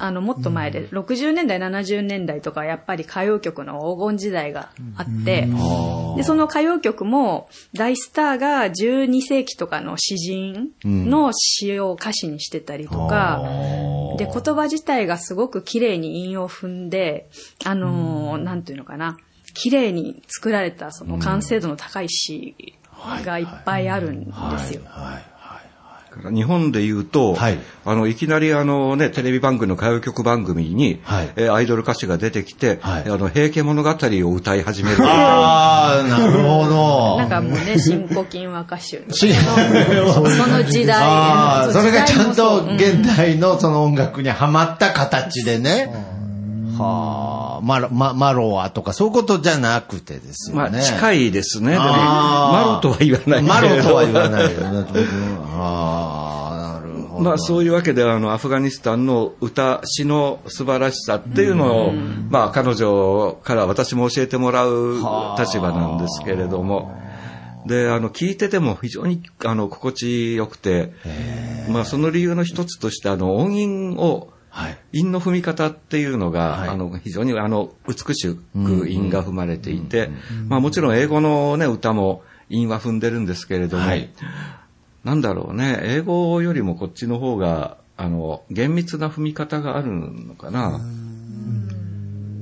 [0.00, 5.48] あの、もっと前で、60年代、70年代とか、やっぱり歌謡曲の黄金時代があって、
[6.16, 13.42] で、その歌謡曲も、大スターが12世紀とかの詩人の詩を歌詞にしてたりとか、
[14.18, 17.28] で、言葉自体がすごく綺麗に韻を踏んで、
[17.64, 19.16] あのーなんていうのかな、
[19.54, 22.54] 綺麗に作られた、その完成度の高い詩
[23.24, 24.82] がいっぱいあるんですよ。
[26.24, 34.98] 日本で言うと、はいあの、いきなりあのね、テレビ番組の歌謡曲番組に、はいえーアイドル歌手が出てきて、はいあの、平家物語を歌い始める。
[35.02, 37.16] ああ、なるほど。
[37.18, 40.96] なんかもうね、新古今和歌集 その時代。
[40.96, 46.17] ああ、うそれがちゃんと現代のその音楽にはまった形でね。
[46.78, 50.70] はあ、マロ、ママロアとかそういうことじゃなくてですまあ。
[50.70, 51.76] 近いですね。
[51.76, 54.86] マロとは言わないマロとは言わないよね。
[55.54, 57.22] ああ、なるほど。
[57.22, 64.94] まあそういうわけで、あの、アフガニスタンの歌、詩の素晴らしさっていうのを、まあ彼女から私も教えてもらう
[65.38, 66.96] 立場なんですけれども、
[67.66, 70.92] で、あの、聞いてても非常に、あの、心地よくて、
[71.68, 74.37] まあその理由の一つとして、あの、音韻を、はい。
[74.92, 80.10] 韻の踏み方っていうのが、はいあの、非常にあの、美しく韻が踏まれていて、
[80.48, 84.10] まあもちろん英語のね、歌も韻は踏んでるんですけれども、はい
[85.04, 90.80] なんだろうね、英語よりもこっちの方が、あの、厳密な踏み方があるのかな。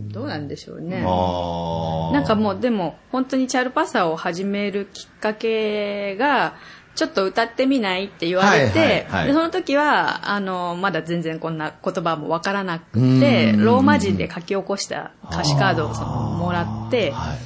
[0.09, 1.05] どうなんでしょうね。
[1.07, 2.13] ああ。
[2.13, 6.57] なんかもうでも本当にチャルパサを始めるきっかけが、
[6.97, 8.07] ちょっと歌ってみない？
[8.07, 9.27] って言われて、はいはいはい。
[9.29, 13.63] でその時は、あの、まだ全然こんな言葉もわからなくうて、ん。
[13.63, 17.37] ローマ字で書き起こした歌詞カードをそのもらって、は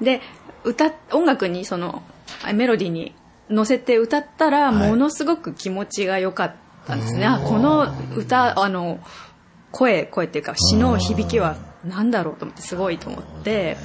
[0.00, 0.04] い。
[0.04, 0.20] で、
[0.62, 2.02] 歌、音楽にその、
[2.54, 3.14] メロディーに
[3.50, 4.90] 乗せて歌ったら、はい。
[4.90, 6.52] ものすごく気持ちが良かっ
[6.86, 7.26] たんですね。
[7.26, 9.00] あ、この歌、あの、
[9.72, 13.76] 声、声っていうか詩の響きは何だろうと思って、すごいと思って、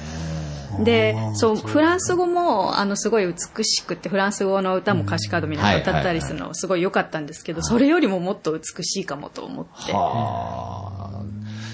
[0.82, 9.92] で、そう、フランス語も、あの、すごい美しくて、フランス語の歌も歌詞カードみんな歌ったりするの、すごい良かったんですけど、それよりももっと美しいかもと思って。
[9.92, 11.24] はあ。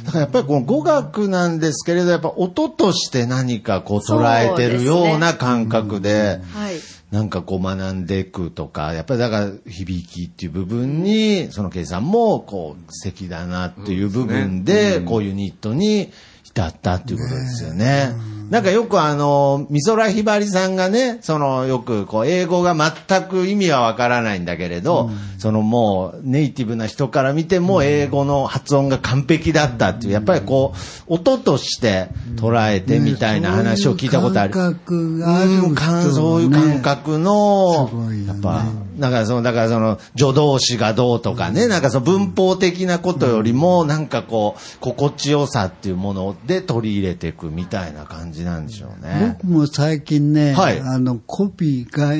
[0.04, 6.74] だからやっぱりこの語学なんですけれど、やっぱ音として何かこう捉えてるような感覚で、はい。
[7.10, 16.12] なんかこう学んでいくとか、やっぱりだから響きっていう部分に、その計算もこう素敵だなっていう部分で、こういうニットに
[16.44, 18.12] 至ったっていうことですよね。
[18.50, 25.08] なんかよくあの、美空ひばりさんがね、そのよくこう英語が全く意味はわからないんだけれど、
[25.38, 34.52] そのもうネイティブな人から見ても英語の発音が完璧だったっていう、やっぱりこう、音として捉えてみたいな話を聞いたことある。
[34.52, 37.88] 感覚がある人うん感そういう感覚の、
[38.26, 38.64] やっぱ、
[39.00, 49.36] なんかその、だからその、助動詞がどうとかね、なんかその文法的なことよりも、なんかこう、心地よさっていうもので取り入れていくみたいな感じなんでしょうね。
[49.40, 52.14] 僕も最近ね、はいあの、コピーが、あ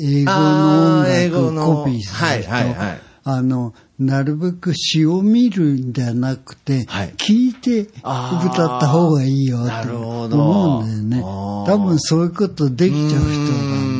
[0.00, 11.22] 英語あの音の楽コピーする人、はいはいはいあの、なるべく詩を見るんじゃなくて、はい聞いて歌った方がいいよなるとほど思うんだよね。
[11.22, 13.46] 多分そういうことできちゃう人
[13.86, 13.91] だ。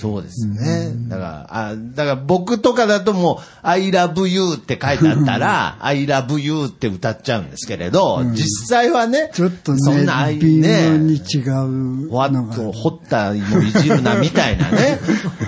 [0.00, 0.92] そうですね。
[1.08, 12.54] だから、あ、だから僕とかだともう、I love you って書いてあったら、I love you って歌っちゃうんですけれど、実際はね、ちょっとそんなね、微妙ねに違うほわのが。
[12.54, 14.98] っと掘った芋いじるなみたいなね。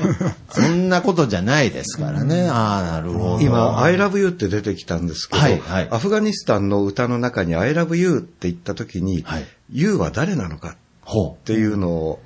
[0.53, 2.49] そんなことじゃないですからね。
[2.51, 3.41] ああ、なるほど。
[3.41, 12.21] 今、I love you って出てきたんですけど、はいはいアフガニスタンの歌の中に I love you って言った時に、はい You は誰なのかほっていうのを、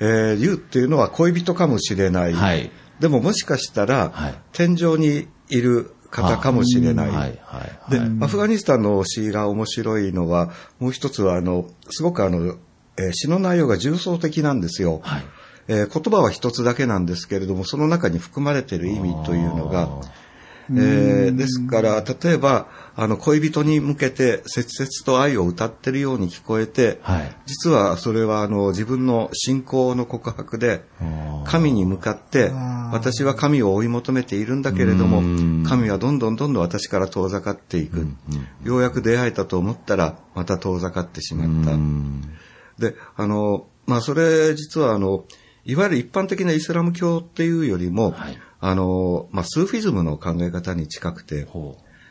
[0.00, 2.32] えー、You っていうのは恋人かもしれない。
[2.32, 2.70] はい。
[3.00, 4.34] でももしかしたら、はい。
[4.52, 7.08] 天井にいる方かもしれない。
[7.08, 12.56] はいはいで、アフガニスタンの詩が面白いのは、もう一つは、あの、すごくあの、
[12.98, 15.00] えー詩の内容が重層的なんですよ。
[15.02, 15.24] はい。
[15.68, 19.88] えー言葉は一つだけなんですけれども、その中に含まれている意味というのが、
[20.70, 27.36] えーですから、例えば、あの、恋人に向けて切々と愛を歌ってるように聞こえて、はい。
[27.46, 30.82] 実はそれはあの、自分の信仰の告白で、
[31.44, 32.50] 神に向かって、
[32.92, 35.20] 私は神を追い求めているんだけれども、
[35.68, 38.06] 神はどんどんどんどん私から遠ざかっていく。
[38.64, 41.78] ようやく出会えたと思ったら、また遠ざかってしまった。
[42.78, 45.24] で、あの、まあ、それ実はあの、
[45.64, 48.14] いわゆる一般的なイスラム教っていうよりも、
[48.60, 51.46] あの、まあ、スーフィズムの考え方に近くて、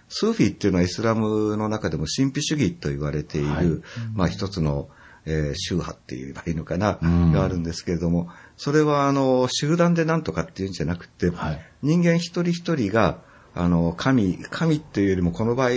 [0.08, 4.89] スーフィっていうのはイスラムの中でも神秘主義と言われている、まあ一つの、
[5.25, 11.62] えー宗派って言えばいいのかな、があるんですけれども、それはあの、集団でなんとかっていうんじゃなくて、はい。
[11.81, 13.21] 人間一人一人が、
[13.55, 15.69] あの、神、神っていうよりもこの場合、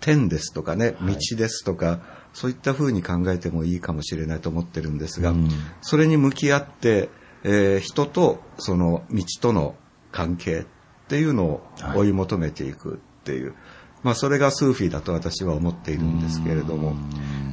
[0.00, 2.00] 天ですとかね、道ですとか、
[2.32, 5.34] そういった風に考えてもいいかもしれないと思ってるんですが、
[5.82, 7.10] それに向き合って、
[7.44, 9.74] えー人とその道との
[10.12, 10.64] 関係っ
[11.08, 11.62] ていうのを
[11.94, 13.54] 追い求めていくっていう、
[14.02, 16.94] まあそれがスーフィーだと私は思っているんですけれども、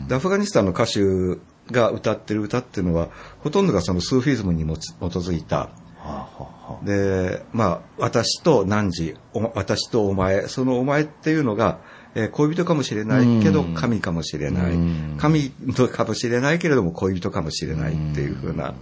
[0.08, 1.02] でアフガニスタンの歌手
[1.72, 4.70] が歌ってる歌っていうのは、ほとんどがそのスーフィズムに基
[5.02, 5.70] づいた、
[6.84, 11.80] で、まあ、私と汝、お私とお前、そのお前っていうのが、
[12.16, 14.74] えー恋人かもしれないけど、神かもしれない。
[15.18, 15.52] 神
[15.92, 18.74] かもしれないけれども、恋人かもしれないっていうふうな。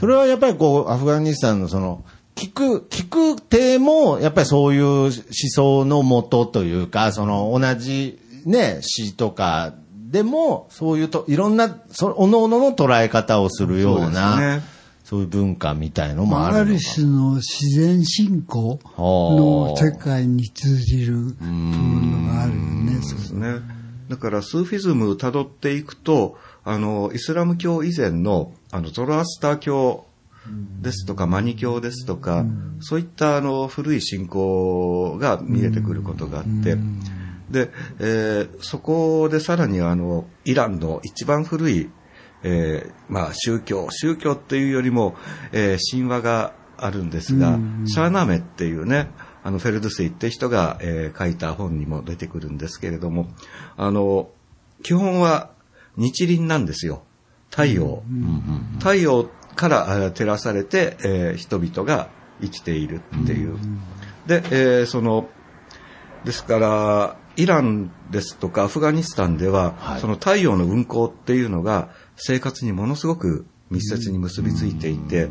[0.00, 2.04] それはやっぱりこう、アフガニスタンのその、
[2.38, 22.94] 聞く、聞く手も、やっぱりそういう思想のもとというか、その同じね、詩とかでも、そういうと、いろんな、そおのおのの捉え方をするようそうな、ですねそういう文化みたいのもまあ、ああるのかる種の自然信仰の世界に通じる部分があるよね。
[22.94, 23.54] ですね。
[24.08, 30.07] だから、スーフィズムを辿っていくと、あの、イスラム教以前の、あの、ゾロアスター教
[30.80, 32.44] ですとか、マニ教ですとか、
[32.80, 36.76] そういった、あの、古い信仰が見えてくることがあって、
[37.50, 41.90] で、えーそこでさらに、あの、イランの一番古い、
[42.42, 45.16] えーまあ、宗教、宗教っていうよりも、
[45.52, 49.10] えー神話があるんですが、シャーナメっていうね、
[49.42, 53.28] あの、フェルドゥスイって人が、えー書いた本にも出てくるんですけれども、
[53.76, 54.30] あの、
[54.82, 55.50] 基本は
[55.96, 57.02] 日輪なんですよ。
[57.50, 58.02] 太陽。
[58.78, 62.08] 太陽からあ照らされて、えー人々が
[62.40, 63.58] 生きているっていう。
[64.26, 65.28] で、えーその、
[66.24, 75.28] ですから、イランですとかアフガニスタンでは、はいその太陽の運行っていうのが生活にものすごく密接に結びついていて、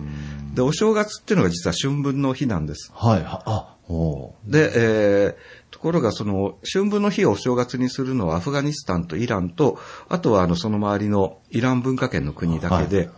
[0.54, 2.92] で、お正月っていうのが実は春分の日なんです。
[2.94, 5.36] はい、はあ、おうで、えー
[5.70, 9.78] ところがその、春分の日をお正月にするのはアフガニスタンとイランと、
[10.10, 13.10] あとはあの、その周りのイラン文化圏の国だけで、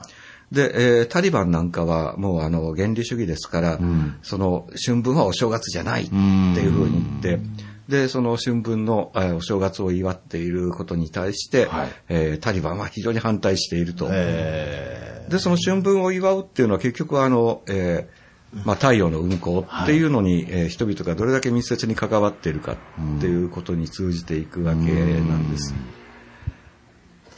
[0.52, 3.80] で、えータリバンなんかはもうあの、原理主義ですから、
[4.24, 7.40] その、春分はお正月じゃないっていうふうに言って、
[7.88, 11.90] で、その春分の、えーお正月を祝っていることに対して、はい。
[12.10, 14.08] えータリバンは非常に反対していると。
[14.12, 18.20] えで、その春分を祝うっていうのは結局あの、えー
[18.66, 22.76] まあ、太陽の運行っていうのに、えー人々がどれだけ密接に関わっているかっ
[23.20, 24.88] ていうことに通じていくわけな
[25.36, 25.76] んです。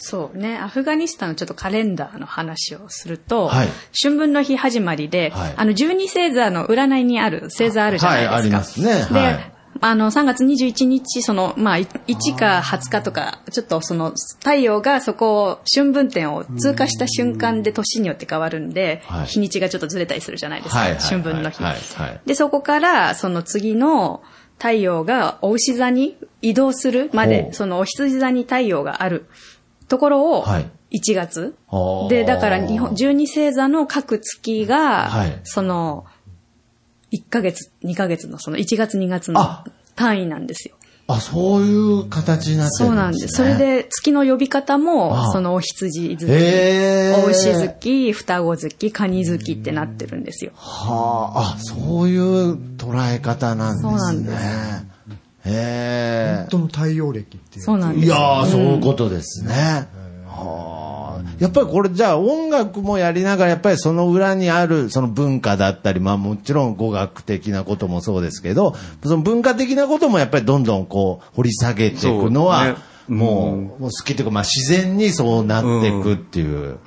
[0.04, 3.68] そうね、アフガニスタンのちょっとカレンダーの話をすると、はい。
[4.02, 5.54] 春分の日始まりで、はい。
[5.56, 8.34] あの、12星座の占いにある星座あるじゃないですか。
[8.34, 8.88] はいありますね。
[9.12, 9.54] で、はい。
[9.80, 19.26] あの、3月21日、その、まあ、い1か20日とか、ちょっとその、太陽がそこを、春分点を通過した瞬間で年によって変わるんで、はい。
[19.28, 21.64] 日にちがちょっとずれたりするじゃないですか、はいはい春分の日。
[21.64, 22.22] はいはい。
[22.26, 24.24] で、そこから、その次の
[24.62, 27.54] 太陽がお牛座に移動するまほで、う。
[27.54, 29.26] そのお羊座に太陽がある
[29.92, 31.56] ところをはい、1月。
[31.68, 36.06] はあで、だから日本、12星座の各月が、はいその、
[37.12, 40.76] 1ヶ月、2ヶ月の、その1月2月のあ単位なんですよ。
[41.08, 42.88] あ、そういう形になってるんですね。
[42.88, 43.36] そうなんです。
[43.36, 50.52] それで、月の呼び方あも、あそのお羊月、へーお牛月、双子月、蟹月ってなってるんですよ。
[50.56, 53.92] はあ、あ、そういう捉え方なんですね。
[53.92, 54.91] そうなんです
[55.46, 57.62] へ本当の太陽暦っていう。
[57.62, 57.62] え。
[57.62, 58.06] そうなんです。
[58.06, 59.88] いやー、そういうことですね。
[60.28, 61.32] はあ。
[61.40, 76.78] やっぱりこれじゃあ音楽もやりながらやっぱりその裏にあるその文化だったり、まあもちろん語学的なこともそうですけど、その文化的なこともやっぱりどんどんこう掘り下げていくのは、そうねもう、もう好きというか、まあ自然にそうなっていくっていう。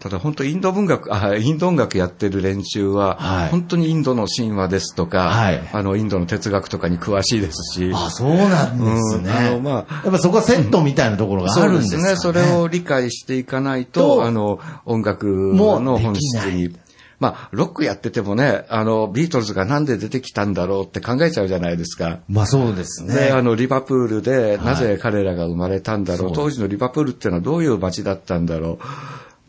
[0.00, 9.30] ただ本当インド文学、 あ、インド音楽やってる連中は、はい本当にインドの神話ですとか、はいあの、インドの哲学とかに詳しいですし、あ、そうなんですね。
[9.30, 12.02] うんあのまあやっぱそこはセットみたいなところがあそうるんですかね。
[12.10, 12.32] ですね。
[12.32, 16.74] それを理解していかないとと、あの、音楽の本質に。
[17.20, 22.18] まあ、ロックやっててもね、あの、ビートルズがなんで出てきたんだろうって考えちゃうじゃないですか。
[22.28, 23.14] まあそうですね。
[23.14, 28.84] で、あの、リバプールで、なぜ彼らが生まれたんだろう、当時のリバプールっていうのはどういう街だったんだろう、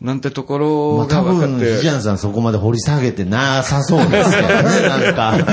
[0.00, 4.54] なんてとこまろあ多分、が分かって、ジアンさんそこまで掘り下げてなさそうですけどね、
[4.88, 5.36] なんか。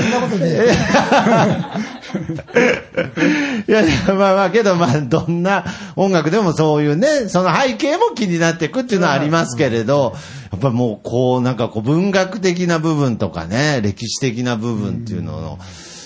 [3.68, 5.64] いやいや、まあまあ、けどまあ、どんな
[5.96, 10.14] 音楽でもそういうね、その背景も気になっていくっていうのはありますけれど、
[10.52, 15.60] やっぱりもうこう、なんかこう文学的な部分とかね、歴史的な部分っていうのの、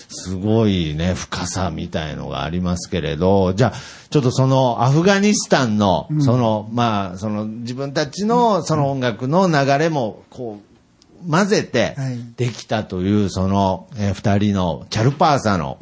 [0.10, 3.74] すごいね、深さみたいのがありますけれど、じゃあ、
[4.10, 10.68] ちょっとそのアフガニスタンの、その、まあ、その自分たちのその音楽の流れも、こう、
[11.30, 11.96] 混ぜて
[12.38, 15.78] できたという、その、え、人のチャルパーサの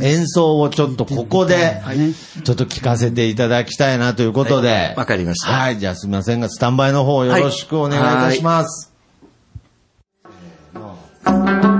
[0.00, 1.82] 演奏をちょっとここで、
[2.44, 4.94] ちょっと聞かせていただきたいなということで。
[4.96, 5.50] わ、かりました。
[5.50, 8.92] はい、じゃあすみませんが、スタンバイの方よろしくお願いいたします。
[11.24, 11.77] はい。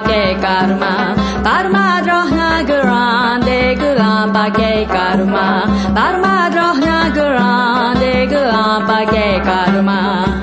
[0.00, 1.14] pakai karma.
[1.44, 5.46] Karma rohna grande gulam pakai karma.
[5.94, 10.39] Karma rohna grande gulam pakai karma.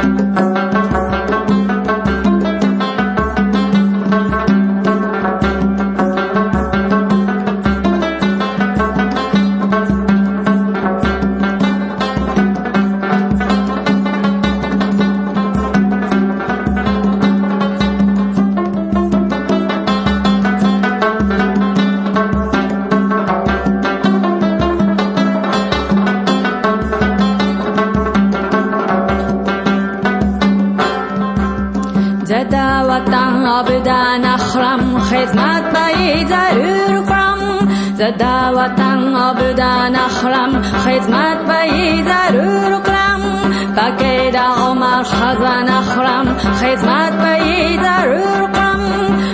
[46.38, 47.38] خدمت به
[47.84, 48.82] ضرور قم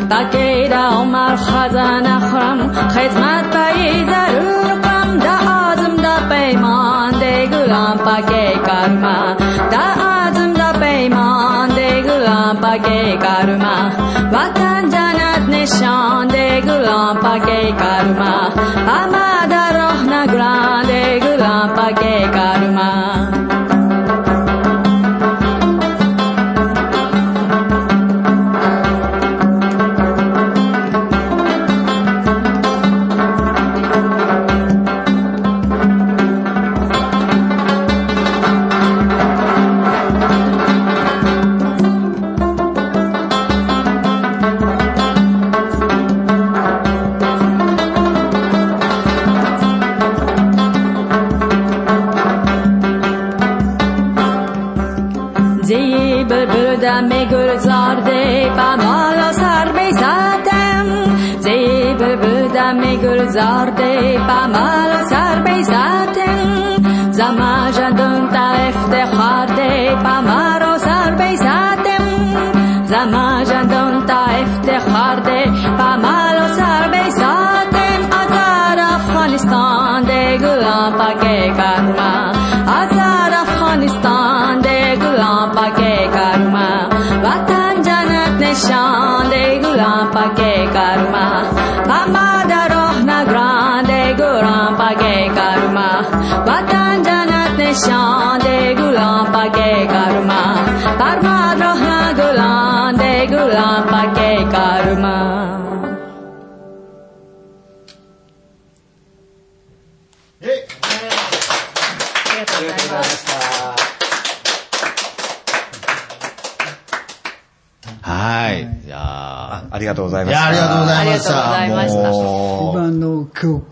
[0.10, 5.36] بکی دا عمر خزانه خرم خدمت به ضرور قم دا
[5.72, 9.36] آدم دا پیمان دی گلم پاکی کرما
[9.72, 9.86] دا
[10.26, 13.76] آدم دا پیمان دی گلم پاکی کرما
[14.34, 18.36] وطن جنت نشان دی گلم بکی کرما
[18.88, 23.13] اما دا روح نگران دی گلم بکی کرما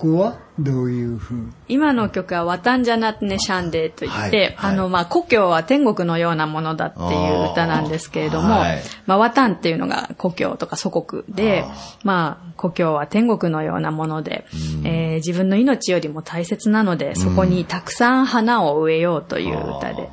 [0.02, 1.54] 曲はどういうふう？
[1.68, 8.82] 今の曲はワタンジャナッネシャンデーといって、はいあの、まあ、故郷は天国のようなものだっていう歌なんですけれども、はい。
[9.06, 11.64] まあ、ワタンっていうのが故郷とか祖国で、
[12.04, 14.46] まあ、故郷は天国のようなもので、
[14.84, 20.10] えー自分の命よりも大切なので、そこにたくさん花を植えようという歌で、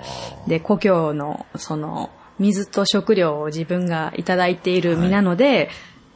[0.47, 5.71] で、故郷の、その、水と食料を自分がいただいている身なので、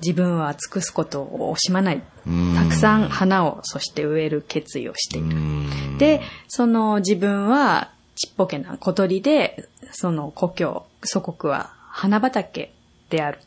[0.05, 2.03] 自分は尽くすことを惜しまない。
[2.57, 5.99] たくさん花を、そして植える決意をしている。
[5.99, 12.73] で、その自分はちっぽけな小鳥で、その故郷、祖国は花畑
[13.11, 13.39] である。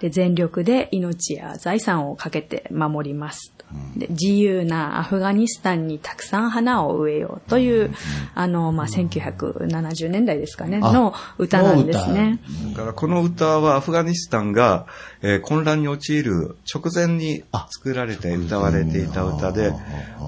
[0.00, 3.54] で、全力で命や財産をかけて守ります。
[3.96, 7.92] で自由なアフガニスタンにたくさん花を植えようという、
[8.34, 12.40] あの、まあ、1970年代ですかね、の歌なんですね。
[12.70, 14.86] だからこの歌はアフガニスタンが、
[15.20, 19.72] えー混乱に陥る直前に作られて歌われていた歌で、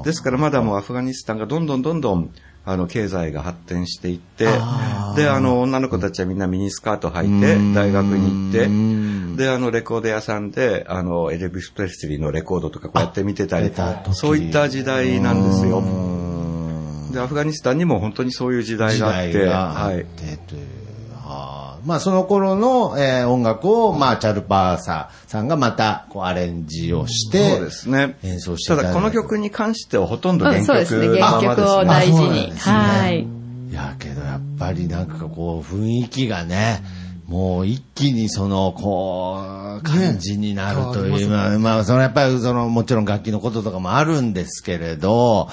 [0.04, 2.30] ですからまだもうアフガニスタンがどんどんどんどん
[2.64, 4.44] あの経済が発展していって、
[5.16, 13.70] で、あの女の子たちはみんなミニスカート履いて大学に行って、で、あのレコード屋さんで、あのエレビス・プレスリーのレコードとかこうやって見てたり
[14.12, 15.82] そういった時代なんですよ。
[17.12, 20.06] で、アフガニスタンにも本当にそういう時代時があって、はい。
[21.85, 28.16] まあその頃の、えー音楽を、まあチャルパーサさんがまたこうアレンジをして、そうですね。
[28.22, 31.20] 演奏していたただこの曲に関してはほとんどうん、原曲そうですね。
[31.20, 31.66] の原ままですね。
[31.66, 32.51] 曲を大事に。
[32.51, 33.26] ねはい。
[33.70, 36.83] いやけどやっぱりなんかこう雰囲気がね、
[37.26, 45.49] もう一気にそのこう感じになるという、まあ、まあそのやっぱりそのもちろん楽器のこととかもあるんですけれど、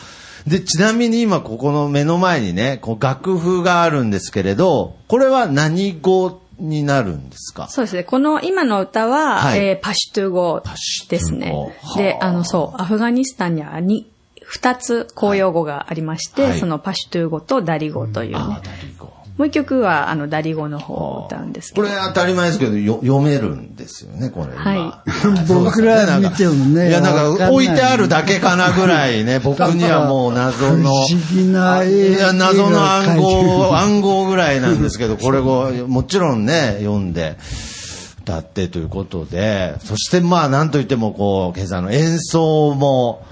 [0.48, 7.68] で、ちなみに今ここの目の前にね、こう楽譜があるんですけれど、これは何語になるんですか？
[7.70, 8.04] そうですね。
[8.04, 10.64] この今の歌は、はいえーパシュトゥ語
[11.10, 11.54] ですね。
[11.96, 14.10] で、あの、そう、アフガニスタンにはに
[14.44, 18.38] 二つ公用語がありまして、はいそのパシュトゥ語とダリ語というね。
[18.40, 19.12] あ、ダリ語。
[19.38, 21.88] もう一曲は、あの、ダリ語の方を歌うんですけど。
[21.88, 24.56] これ当たり前ですけど、よ読めるんですよね、これ。
[24.58, 30.90] はい今僕ら見てもねいや、なんか置いてあるだけかなぐらいね、 僕にはもう謎の。
[30.90, 37.38] 不思議な絵いや、謎の暗号、る暗号ぐらいなんですけど、これをもちろんね、読んで、
[38.28, 43.26] 歌ってということで、そしてまあ、なんといってもこう、今朝の演奏も、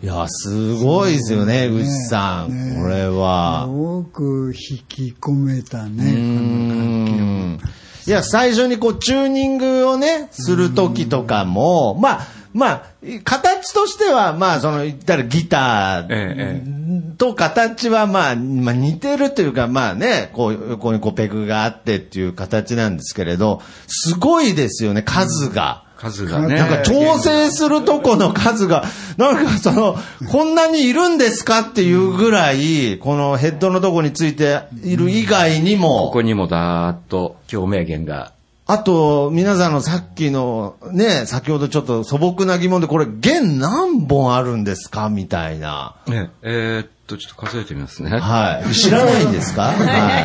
[0.00, 2.80] いや、すごいですよね、江口さん。
[2.80, 3.66] これは。
[3.66, 7.60] 多く引き込めたね、うん
[8.06, 12.82] いや、最初にこう、チューニングをね、するときとかも、まあ、まあ、
[13.24, 25.87] 形としては、まあ、その、言ったらギタえーと形は、まあ、まあ、似てるというか、まあね、こう、横にこう、ペグがあってっていう形なんですけれど、すごいですよね、数が。
[25.98, 26.54] 数がね。
[26.54, 28.84] なんか調整するとこの数が、
[29.16, 29.96] なんかその、
[30.30, 38.32] こんなにいるんですかっていうぐらい、このヘッドのとこについている以外にこも、こにもだーっと共鳴源が。
[38.66, 45.96] あと、皆さんのさっきのね、先ほどちょっと素朴な疑問で、これ弦何本あるんですかみたいな。
[46.06, 48.10] ね、えーっと、ちょっと数えてみますね。
[48.10, 48.72] はい。
[48.74, 49.72] 知らないんですか？
[49.74, 50.20] は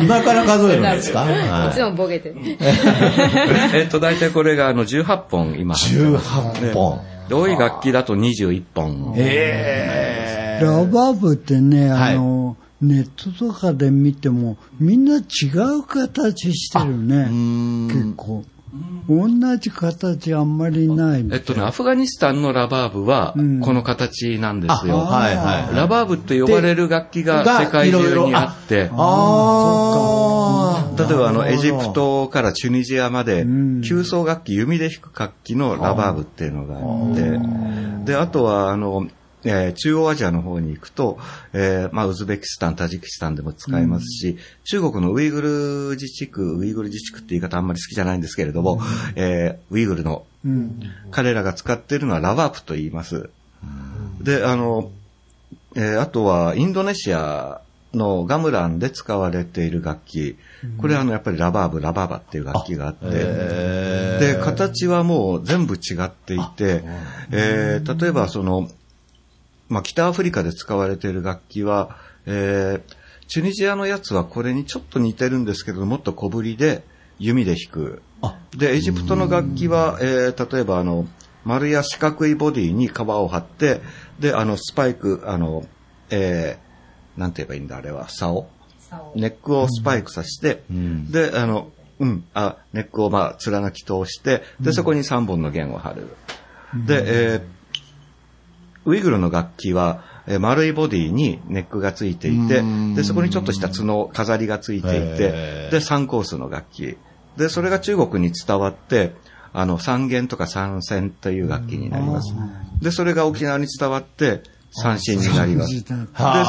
[0.00, 0.04] い。
[0.04, 1.20] 今から数えるんですか？
[1.20, 2.36] はいつもボケてる。
[2.44, 6.30] えーっと、大体これがあの18本今入ってます。
[6.68, 7.00] 18本。
[7.28, 9.14] で多い楽器だと21本。
[9.16, 15.20] ええラバーブってね、あの、ネットとかで見ても、みんな違
[15.78, 17.24] う形してるね。
[17.92, 18.44] 結構。
[19.08, 21.24] 同じ形あんまりない。
[21.30, 24.98] えっとね、アフガニスタンのラバーブはんこの形なんですよ。
[24.98, 25.76] はいはい。
[25.76, 30.98] ラバーブって呼ばれる楽器が世界中にあって、ああ。
[30.98, 33.46] 例えばあのエジプトからチュニジアまで、
[33.86, 39.06] 急奏楽器、弓で弾く楽器のラバーブっていうのがあって、で、あとはあの、
[39.44, 41.18] えー中央アジアの方に行くと、
[41.52, 48.80] えーまあ、ウズベキスタン、タジキスタンでも使えますし、中国のウイグル自治区、ウイグル自治区って言い方あんまり好きじゃないんですけれども、
[49.16, 50.24] えーウイグルの、
[51.10, 53.30] 彼らが使っているのはラバープと言います。
[54.20, 54.90] で、あの、
[55.76, 57.60] えーあとはインドネシア
[57.92, 60.36] のガムランで使われている楽器。
[60.78, 63.06] これはあの、やっぱりラバーブ、ラバーバっていう楽器があって、
[64.20, 66.82] で、形はもう全部違っていて、
[67.30, 68.68] えー例えばその、
[69.68, 71.96] まあ、北アフリカで使われている楽器は、
[72.26, 72.94] えー
[73.26, 76.84] チュニジアのやつはこれにちょっと似てるんですけど、もっと小ぶりで
[77.18, 78.02] 弓で弾く。
[78.54, 81.06] で、エジプトの楽器は、えー例えばあの、
[81.42, 83.80] 丸や四角いボディに皮を張って、
[84.20, 85.66] で、あの、スパイク、あの、
[86.10, 88.46] えーなんて言えばいいんだ、あれは、竿？
[89.16, 90.62] ネックをスパイクさして、
[91.10, 96.08] で、あの、うん、あ、ネックをまあ、貫き通して、で、そこに3本の弦を張る。
[96.86, 97.42] で、えー
[98.84, 102.62] ウイグルの楽器は、えー丸いボディにネックがついていて、
[102.94, 106.96] で、そこにちょっとした角、飾りがついていへてー、で、3コースの楽器。
[107.36, 109.12] で、それが中国に伝わって、
[109.52, 112.34] あの、三弦とか三線という楽器になります。
[112.80, 114.42] で、それが沖縄に伝わって、
[114.76, 115.84] 三振になります。
[115.84, 115.84] で、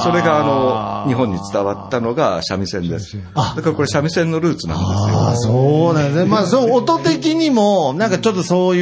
[0.03, 3.17] それがあの、日本に伝わったのが三味線です。
[3.35, 5.19] だからこれ三味線のルーツなんですよ。
[5.19, 6.25] ああ、そうなんですね。
[6.25, 8.81] まあ、そう、音的にも、なんかちょっとそうい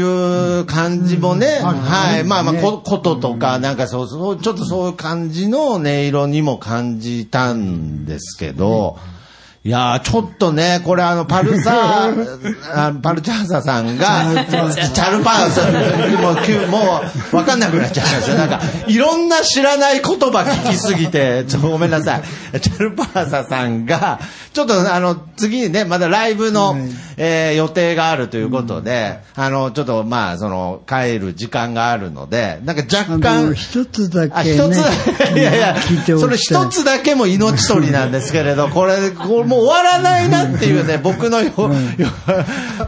[0.61, 2.23] う感じもね、はい。
[2.23, 8.97] まあまあ、ここととか、なんかそう、そう、ちょっとそういう感じの音色にも感じたんですけど、
[9.65, 17.01] いやー、ちょっとね、これあの、パルサー、 あパルチャーサさんが、チャルパーサー、もう急、も
[17.31, 18.35] う、わかんなくなっちゃいました。
[18.35, 22.17] なんか、いろんな知らない言葉聞きすぎて、ちょっとごめんなさ
[22.53, 22.59] い。
[22.59, 24.19] チャルパーサさんが、
[24.51, 26.75] ちょっとあの、次にね、まだライブの、
[27.15, 35.75] えー予定があるということで、あの、ちょっとまあ、その、帰る時間があるので、なんか若干、一つだあ、け一ね、つ、いやいや、
[36.19, 41.67] それ一つだけも命取りなんですけれど、これ、これもう終わらないなっていうね、僕のよ、よ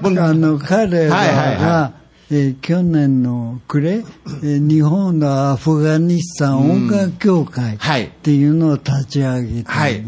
[0.01, 1.93] もうあの彼らはいはいはが、
[2.31, 8.05] えー去年の暮れ、えー日本のアフガニスタン音楽協会はい。
[8.05, 9.63] っていうのを立ち上げた、ね。
[9.65, 10.03] はい。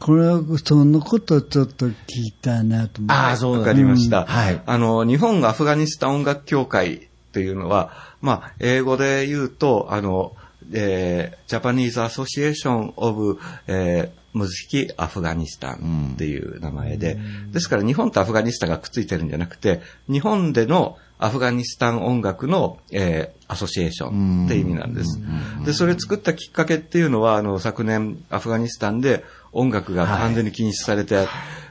[0.00, 3.14] これはそのことをちょっと聞きたいなと思って。
[3.14, 4.26] ああ、そうわかりました。
[4.26, 4.60] はい。
[4.66, 7.00] あの、日本アフガニスタン音楽協会っ
[7.32, 10.36] ていうのは、まあ、英語で言うと、あの、
[10.72, 17.18] えー、Japanese Association of、えー、ムズヒキアフガニスタンっていう名前で、
[17.52, 25.20] ですから日本とアフガニスタンがくっついてるんじゃなくて、日本でのアフガニスタン音楽の、えー、アソシエーションって意味なんです。
[25.64, 31.28] で、それ作ったきっかけっていうのは、あの、昨年アフガニスタンで音楽が完全に禁止されて、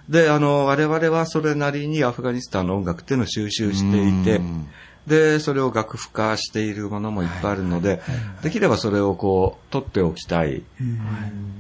[0.08, 4.42] で、あの、我々はそれなりにアフガニスタンの音楽っていうのを収集していて、
[5.08, 8.02] で、それを楽譜化しているものもいっぱいあるので、
[8.42, 10.64] できればそれをこう、取っておきたい。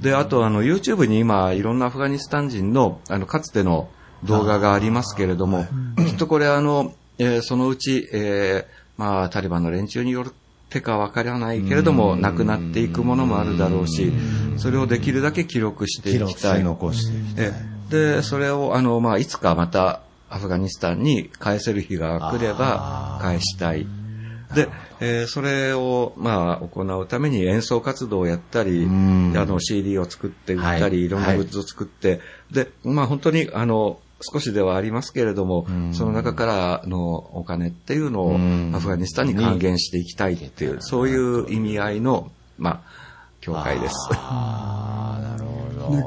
[0.02, 3.90] で、あとあの、YouTube に今、いろんなアフガニスタン人の、あの、かつての
[4.24, 5.66] 動画がありますけれども、
[5.98, 10.34] きっとこれあの、えーそのうち、えーまあ、タリバンの連中によっ
[10.70, 14.14] てかわからないけれども、なくなっていくものもあるだろうし、
[14.58, 16.52] それをできるだけ記録してい記録きたい。
[16.54, 17.46] して残していきたい。
[17.48, 20.02] えで、それを、あの、まあ、いつかまた
[20.34, 23.86] アフガニスタンに返せる日が来れば返したい。
[24.56, 24.68] で、
[25.00, 31.06] えーそれを、まあ、行うために演奏活動をやったり、あの、CD を作って売ったり、はい。
[31.06, 32.20] い、ろんなグッズを作って、
[32.52, 38.36] で、まあ、本当に、あの、少しではありますけれども、その中からのお金っていうのを
[38.76, 43.96] アフガニスタンに還元していきたいっていう、そういう意味合いの、まあ、協会です。
[44.10, 44.18] で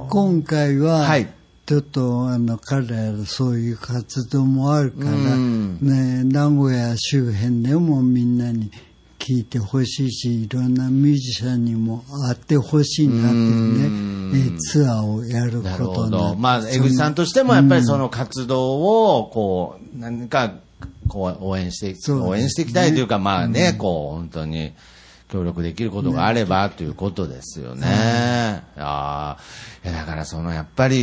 [0.09, 1.36] 今回は、はい
[1.67, 5.79] ちょっとあの彼らのそういう活動もあるから、うん。
[5.81, 8.71] ね、名古屋周辺でもみんなに
[9.19, 16.37] 聞いてほしいしいろんなミュージシャンにも会ってほしいなっていうね、えーツアーをやることになど。
[16.37, 20.55] まあ、江口さんとしてもやっぱりその活動を、こう、何か、
[21.09, 22.21] こう、応援して、ね。
[22.21, 24.73] 応援していきたいというか、まあね、こう、本当に、
[25.29, 28.63] 協力できることがあればということですよね。
[28.77, 29.39] ああ、
[29.85, 30.97] いやだからそのやっぱり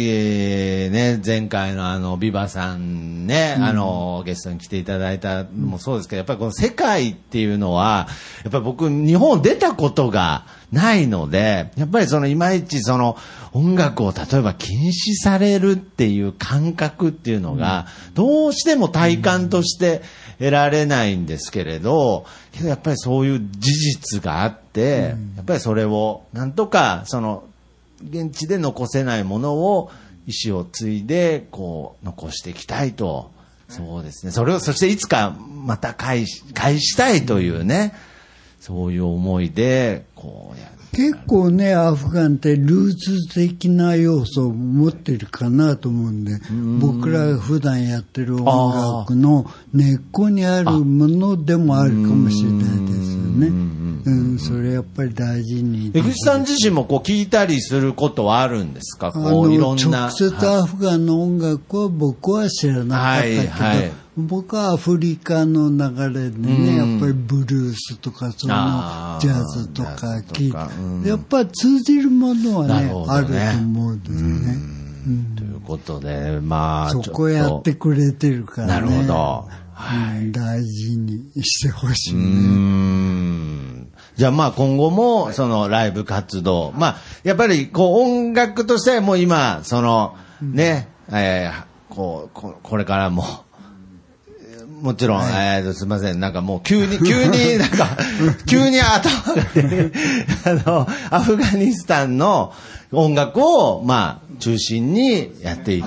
[0.89, 8.07] ね、前回のあの、ビバさんね、あの、ゲストに来ていただいたのもそうですけど、やっぱりこの世界っていうのは、
[8.43, 13.17] やっぱり僕、日本出たことがないので、やっぱりそのいまいちその
[13.51, 20.01] 音楽を例えば禁止されるっていう感覚っていうのが、どうしても体感として
[20.43, 27.45] 得られないんですけれど、けどやっぱりそういう事実があって、やっぱりそれをなんとかその
[28.05, 29.89] 現地で残せないものを
[30.27, 33.31] 意思を継いでこう残していきたいと。
[33.69, 34.33] そうですね。
[34.33, 35.35] それを、そしていつか
[35.65, 37.93] また返し、返したいというね、
[38.59, 46.39] そういう思いで、こうや結構ね、アフガンってルーツ的な要素を持ってるかなと思うんで、
[46.79, 52.67] 僕らが普段やってる音楽の根っこにあるものでもあるかもしれないで
[53.03, 53.47] すよね。
[54.05, 55.91] うん、それやっぱり大事に。
[55.93, 59.07] 江口さん自身もこう聞いたりすることはあるんですか？
[59.07, 60.07] あこのういろんな。
[60.07, 70.49] 直接アフガンの音楽は僕は知らなかったけど、はいはい僕はアフリカの流れでね、やっぱりブルースとかそのジャズとか聞
[71.03, 74.57] いやっぱり通じるものはねあると思うんですね。
[75.35, 78.73] ということで、まあ、そこやってくれてるからね。
[78.73, 79.47] なるほど。
[79.49, 79.63] うん
[80.31, 83.91] 大事にしてほしい、うーん。
[84.15, 93.23] じゃあまあ今後もそのライブ活動、まあやっぱりこう音楽としてはもう今、そのね、えーこうこ、これからも、
[94.83, 96.19] もちろん、えーと、すいません。
[96.19, 97.97] なんかもう急に、 急になんか、
[98.45, 99.91] 急に頭がね、
[100.43, 102.53] あの、アフガニスタンの
[102.91, 105.85] 音楽を、まあ、中心にやっていき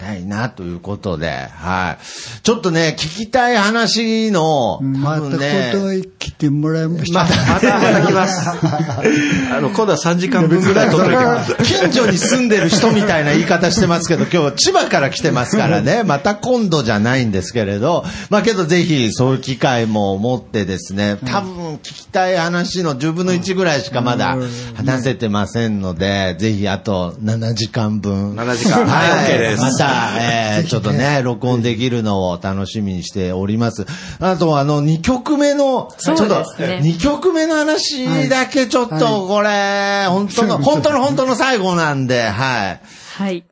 [0.00, 2.42] たいなということで、はい。
[2.42, 7.24] ちょっとね、聞きたい話の、また多分ね、ことへ来てもらいました。
[7.24, 8.48] また、また、また来ます。
[9.52, 11.54] あの、今度は3時間分ぐらい取っといてます。
[11.62, 24.36] 近所に住んでる人みたいな言い方してますけど、今日千葉から来てますからね、 また今度じゃないんですけれど、まあけどぜひそういう機会も持ってですね、多分聞きたい話の10分の1ぐらいしかまだ
[24.76, 28.34] 話せてませんので、ぜひあと7時間分。
[28.34, 33.86] 7時間はい OK ですまた、えー ちょっとね、録音できるのを楽しみにしております。
[34.20, 42.80] あと、あの、2曲目の、ちょっと、ですね2曲目の話だけちょっと、これ、本当の、 本当の本当の最後なんで、はい。
[43.16, 43.44] はい。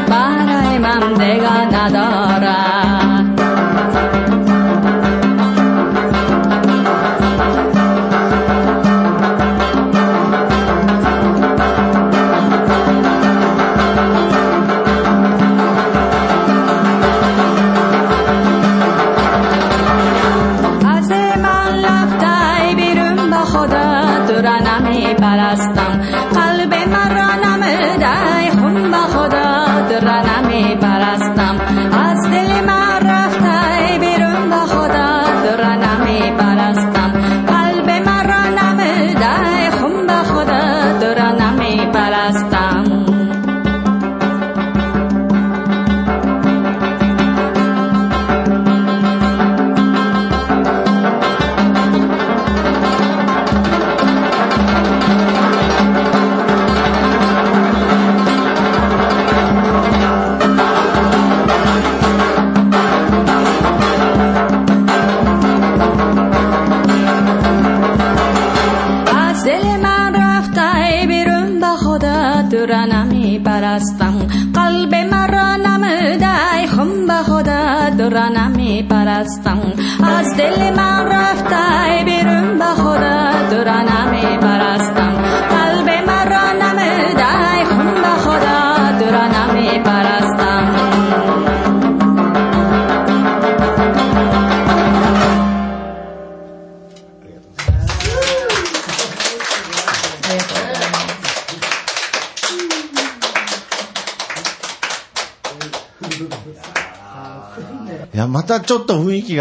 [0.00, 2.25] 말아의 맘 내가 나다.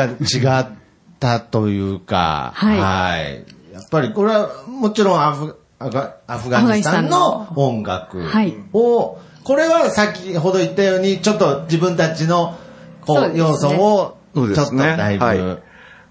[0.07, 0.67] が違っ
[1.19, 12.57] たというか、はいやっぱりこれはもちろんアフアガアフガニスタンの音楽はいを、これは先ほど言ったように、ちょっと自分たちの
[13.05, 14.75] こう、要素を、ちょっと。
[14.75, 15.39] だいぶ、はい。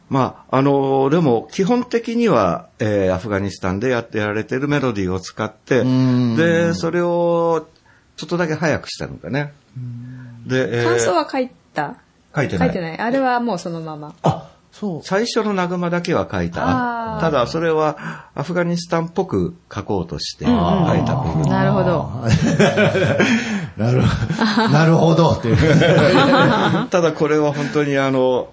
[0.08, 7.66] まあ、あの、でも、基本的には、えーアフガニスタンでやってやられてるメロディーを使って、んで、それを、
[8.16, 9.52] ちょっとだけ早くしたのかね。
[10.46, 11.96] で、えー感想は書いた
[12.34, 12.68] 書いてない。
[12.68, 12.98] 書いてない。
[12.98, 14.14] あれはもうそのまま。
[14.22, 15.02] あ、そう。
[15.02, 17.18] 最初のナグマだけは書いた。
[17.20, 20.54] ただ、それはアフガニスタンっぽく書こうとして書い
[21.04, 21.42] た部分。
[21.48, 22.10] なるほど。
[23.76, 24.06] なるほ
[24.62, 24.68] ど。
[24.68, 25.30] なるほど。
[25.30, 25.56] っていう。
[26.90, 28.48] ただ、これは本当にあの、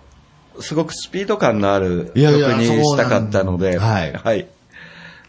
[0.60, 4.48] すごくスピード感のある曲にしたかったので、はいはい。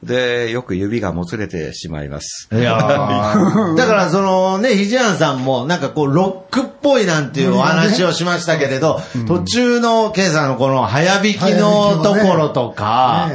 [0.03, 2.49] で、よく指がもつれてしまいます。
[2.53, 3.77] いやー。
[3.77, 13.31] だからそのね、ひじやんさんもなんかこうロックっぽいなんていうお話をしましたけれど、途中のケイさんのこの早弾きのところとか、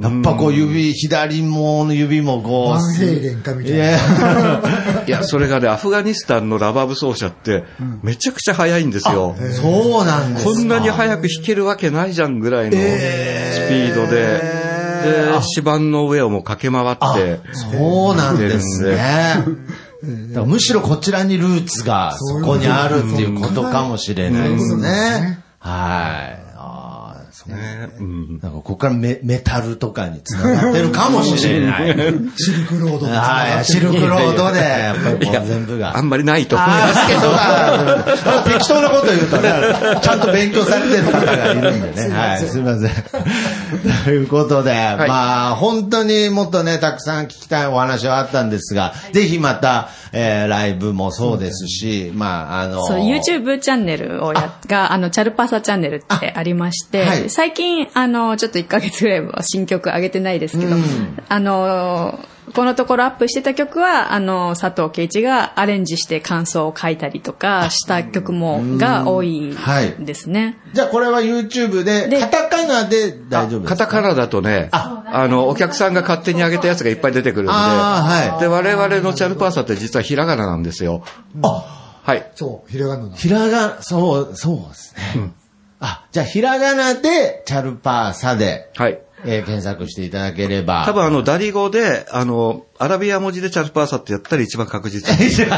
[0.00, 3.84] やっぱこう指、左もの指もこう、バンヘイレンかみたいな。
[5.06, 5.22] いや。
[5.24, 7.64] それがね、アフガニスタンのラバーブ奏者って、
[8.02, 9.36] めちゃくちゃ速いんですよ。
[9.60, 10.52] そうなんですか。
[10.52, 14.59] こんなに速く弾けるわけないじゃんぐらいのスピードで、
[15.02, 19.44] で、指板の上をもう駆け回って、そうなんですね。
[20.46, 25.40] むしろこちらにルーツがそこにあるっていうことかもしれないですね。
[25.58, 26.49] はい。
[27.50, 31.96] ねうんなんかここからメメタルとかにつながってるかもしれない。
[32.36, 35.96] シルクロードに繋がはい、ってるシルクロードで、やっぱりこいやう全部が。
[35.96, 37.20] あんまりないと思いあますけど。
[37.32, 39.52] あ適当なこと言うとね、
[40.02, 42.14] ちゃんと勉強されてる方がいるんでね。
[42.14, 42.90] はい、すみません。
[44.04, 60.84] ということで、まあ、本当にもっとね、たくさん聞きたいお話はあったんですが、ぜひまた、えーライブもそうですし、まあ、あの、そう、YouTube チャンネルをや、が、あの、チャルパサチャンネルってありまして、あはい最近、あの、ちょっと1ヶ月ぐらいは新曲上げてないですけど、うん
[61.26, 62.18] あの、
[62.54, 70.58] このところアップしてた曲は、あの、佐藤圭一がアレンジして感想を書いたりとかした曲も、が多いはいですね。
[70.74, 73.86] じゃあこれは YouTube で、でカタカナで大丈夫ですか？
[73.86, 81.04] カタカナだとね、あの、お客さんが勝手に上げたやつがいっぱい出てくるんで、あーはいで、我々のチャルパーサって実はひらがななんですよ。
[81.42, 82.30] あ、はい。
[82.34, 83.14] そう、ひらがなの。
[83.14, 85.30] ひらが、そう、そうですね。
[85.80, 88.98] あ、じゃあひらがなで、チャルパーサで、はい。
[89.22, 90.84] えー検索していただければ。
[90.86, 95.52] 多分あの、ダリ語で、あの、アラビア文字でチャルパーサってやったら一番確実 もちろん、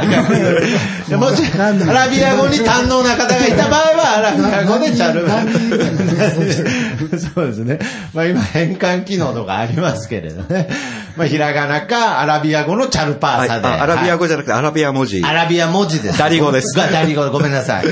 [1.88, 7.78] アラビア語に堪能な方がいた場合は、アラビア語でチャル何人何人何そうですね。
[8.12, 10.68] まあ今変換機能とかありますけれどね。
[11.16, 13.66] まあひらがなかアラビア語のチャルパはい、ーサで。
[13.68, 15.22] あアラビアはい語じゃなくてアラビア文字。
[15.24, 16.18] アラビア文字です。
[16.18, 17.84] ダリ語ですがダリ語、ごめんなさい。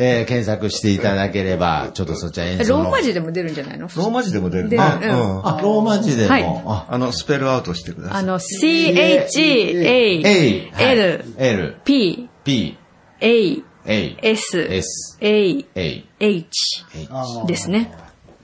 [0.00, 2.84] えー検索していただければ、ちょっとそちら演奏の。
[2.84, 3.88] ローマ字でも出るんじゃないの？
[3.96, 5.06] ローマ字でも出る出るあうんう
[5.40, 6.30] んあ、ローマ字でも。
[6.30, 8.18] はいああの、スペルアウトしてください。
[8.18, 12.78] あの、C-H-A-L A、はい L、P P、
[13.20, 17.46] A A、S S、A A、H H。
[17.46, 17.92] ですね。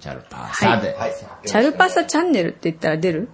[0.01, 0.97] チャルパーサで。
[1.47, 3.29] チャルパサチャンネルって言ったら出る？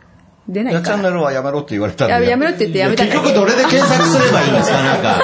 [0.48, 2.12] 出ないいや、チャかンネルはやめろって言われたんで。
[2.14, 4.82] ややめろって言ってやめた結局どれで検索すればいいんですか？
[4.82, 5.22] なんか。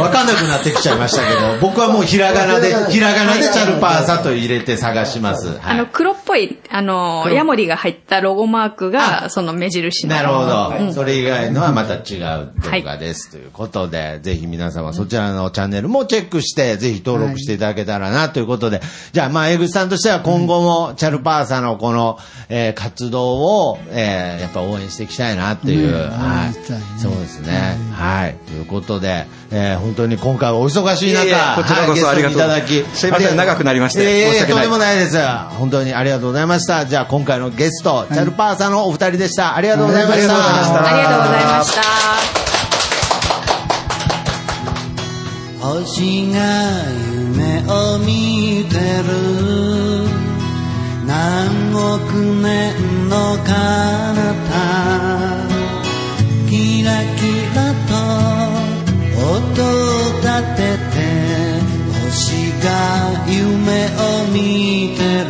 [0.00, 5.48] わかんなくなってきちゃいましたけど、 僕はもうひらがなで、ひらがなでチャルパーサと入れて探します。
[5.62, 5.88] あの、はい。
[5.92, 10.16] 黒っぽい、あの、ヤモリが入ったロゴマークが、その目印の。
[10.16, 10.92] なるほど。
[10.92, 13.30] それ以外のはまた違う動画です。
[13.30, 18.80] ということで、ぜひ皆様そちらのチャンネルもチェックして、ぜひ登録していただけたらなということで、
[19.12, 22.18] じゃあまあ、江口さんとしては今後もチャルパーサのこの、
[22.48, 25.92] えー活動を、えーやっぱ応援していきたいなっていう。
[25.92, 26.84] ねはい応援したいね。
[26.98, 27.76] そうですね。
[27.92, 28.36] はい。
[28.46, 35.18] ということで、えー本当に今回はお忙しい中、いえいえこちらこそはいありがとうゲストにいただき、すいません長くなりましていえいえ申し訳ないとんでもないです。
[35.58, 36.84] 本当にありがとうございました。
[36.84, 39.56] じゃあ今回のゲスト、チャルパーサのお二人でした。
[39.56, 40.34] ありがとうございました。
[40.34, 40.38] あ
[40.96, 41.82] りがとうございました。
[45.60, 46.38] 星が
[47.10, 49.08] 夢を見てる
[51.06, 53.52] 何億年の彼
[54.48, 54.52] 方
[56.48, 57.20] キラキ
[57.54, 57.87] ラと
[59.58, 60.98] 立てて
[62.06, 62.66] 星が
[63.26, 64.36] 夢を見
[64.96, 65.28] てる。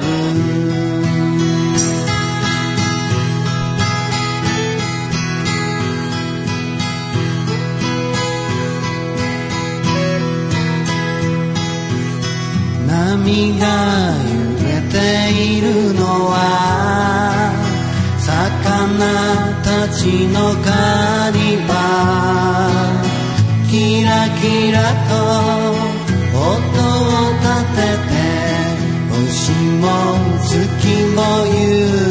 [12.86, 13.64] 波が
[14.24, 14.94] 揺れて
[15.32, 16.00] いるの
[16.30, 16.34] は
[18.18, 18.26] 魚
[19.62, 22.87] たちの狩り場。
[23.70, 25.12] キラキラと
[26.32, 28.16] 音を立てて
[29.12, 29.84] 星も
[30.40, 30.56] 月
[31.14, 32.07] も夕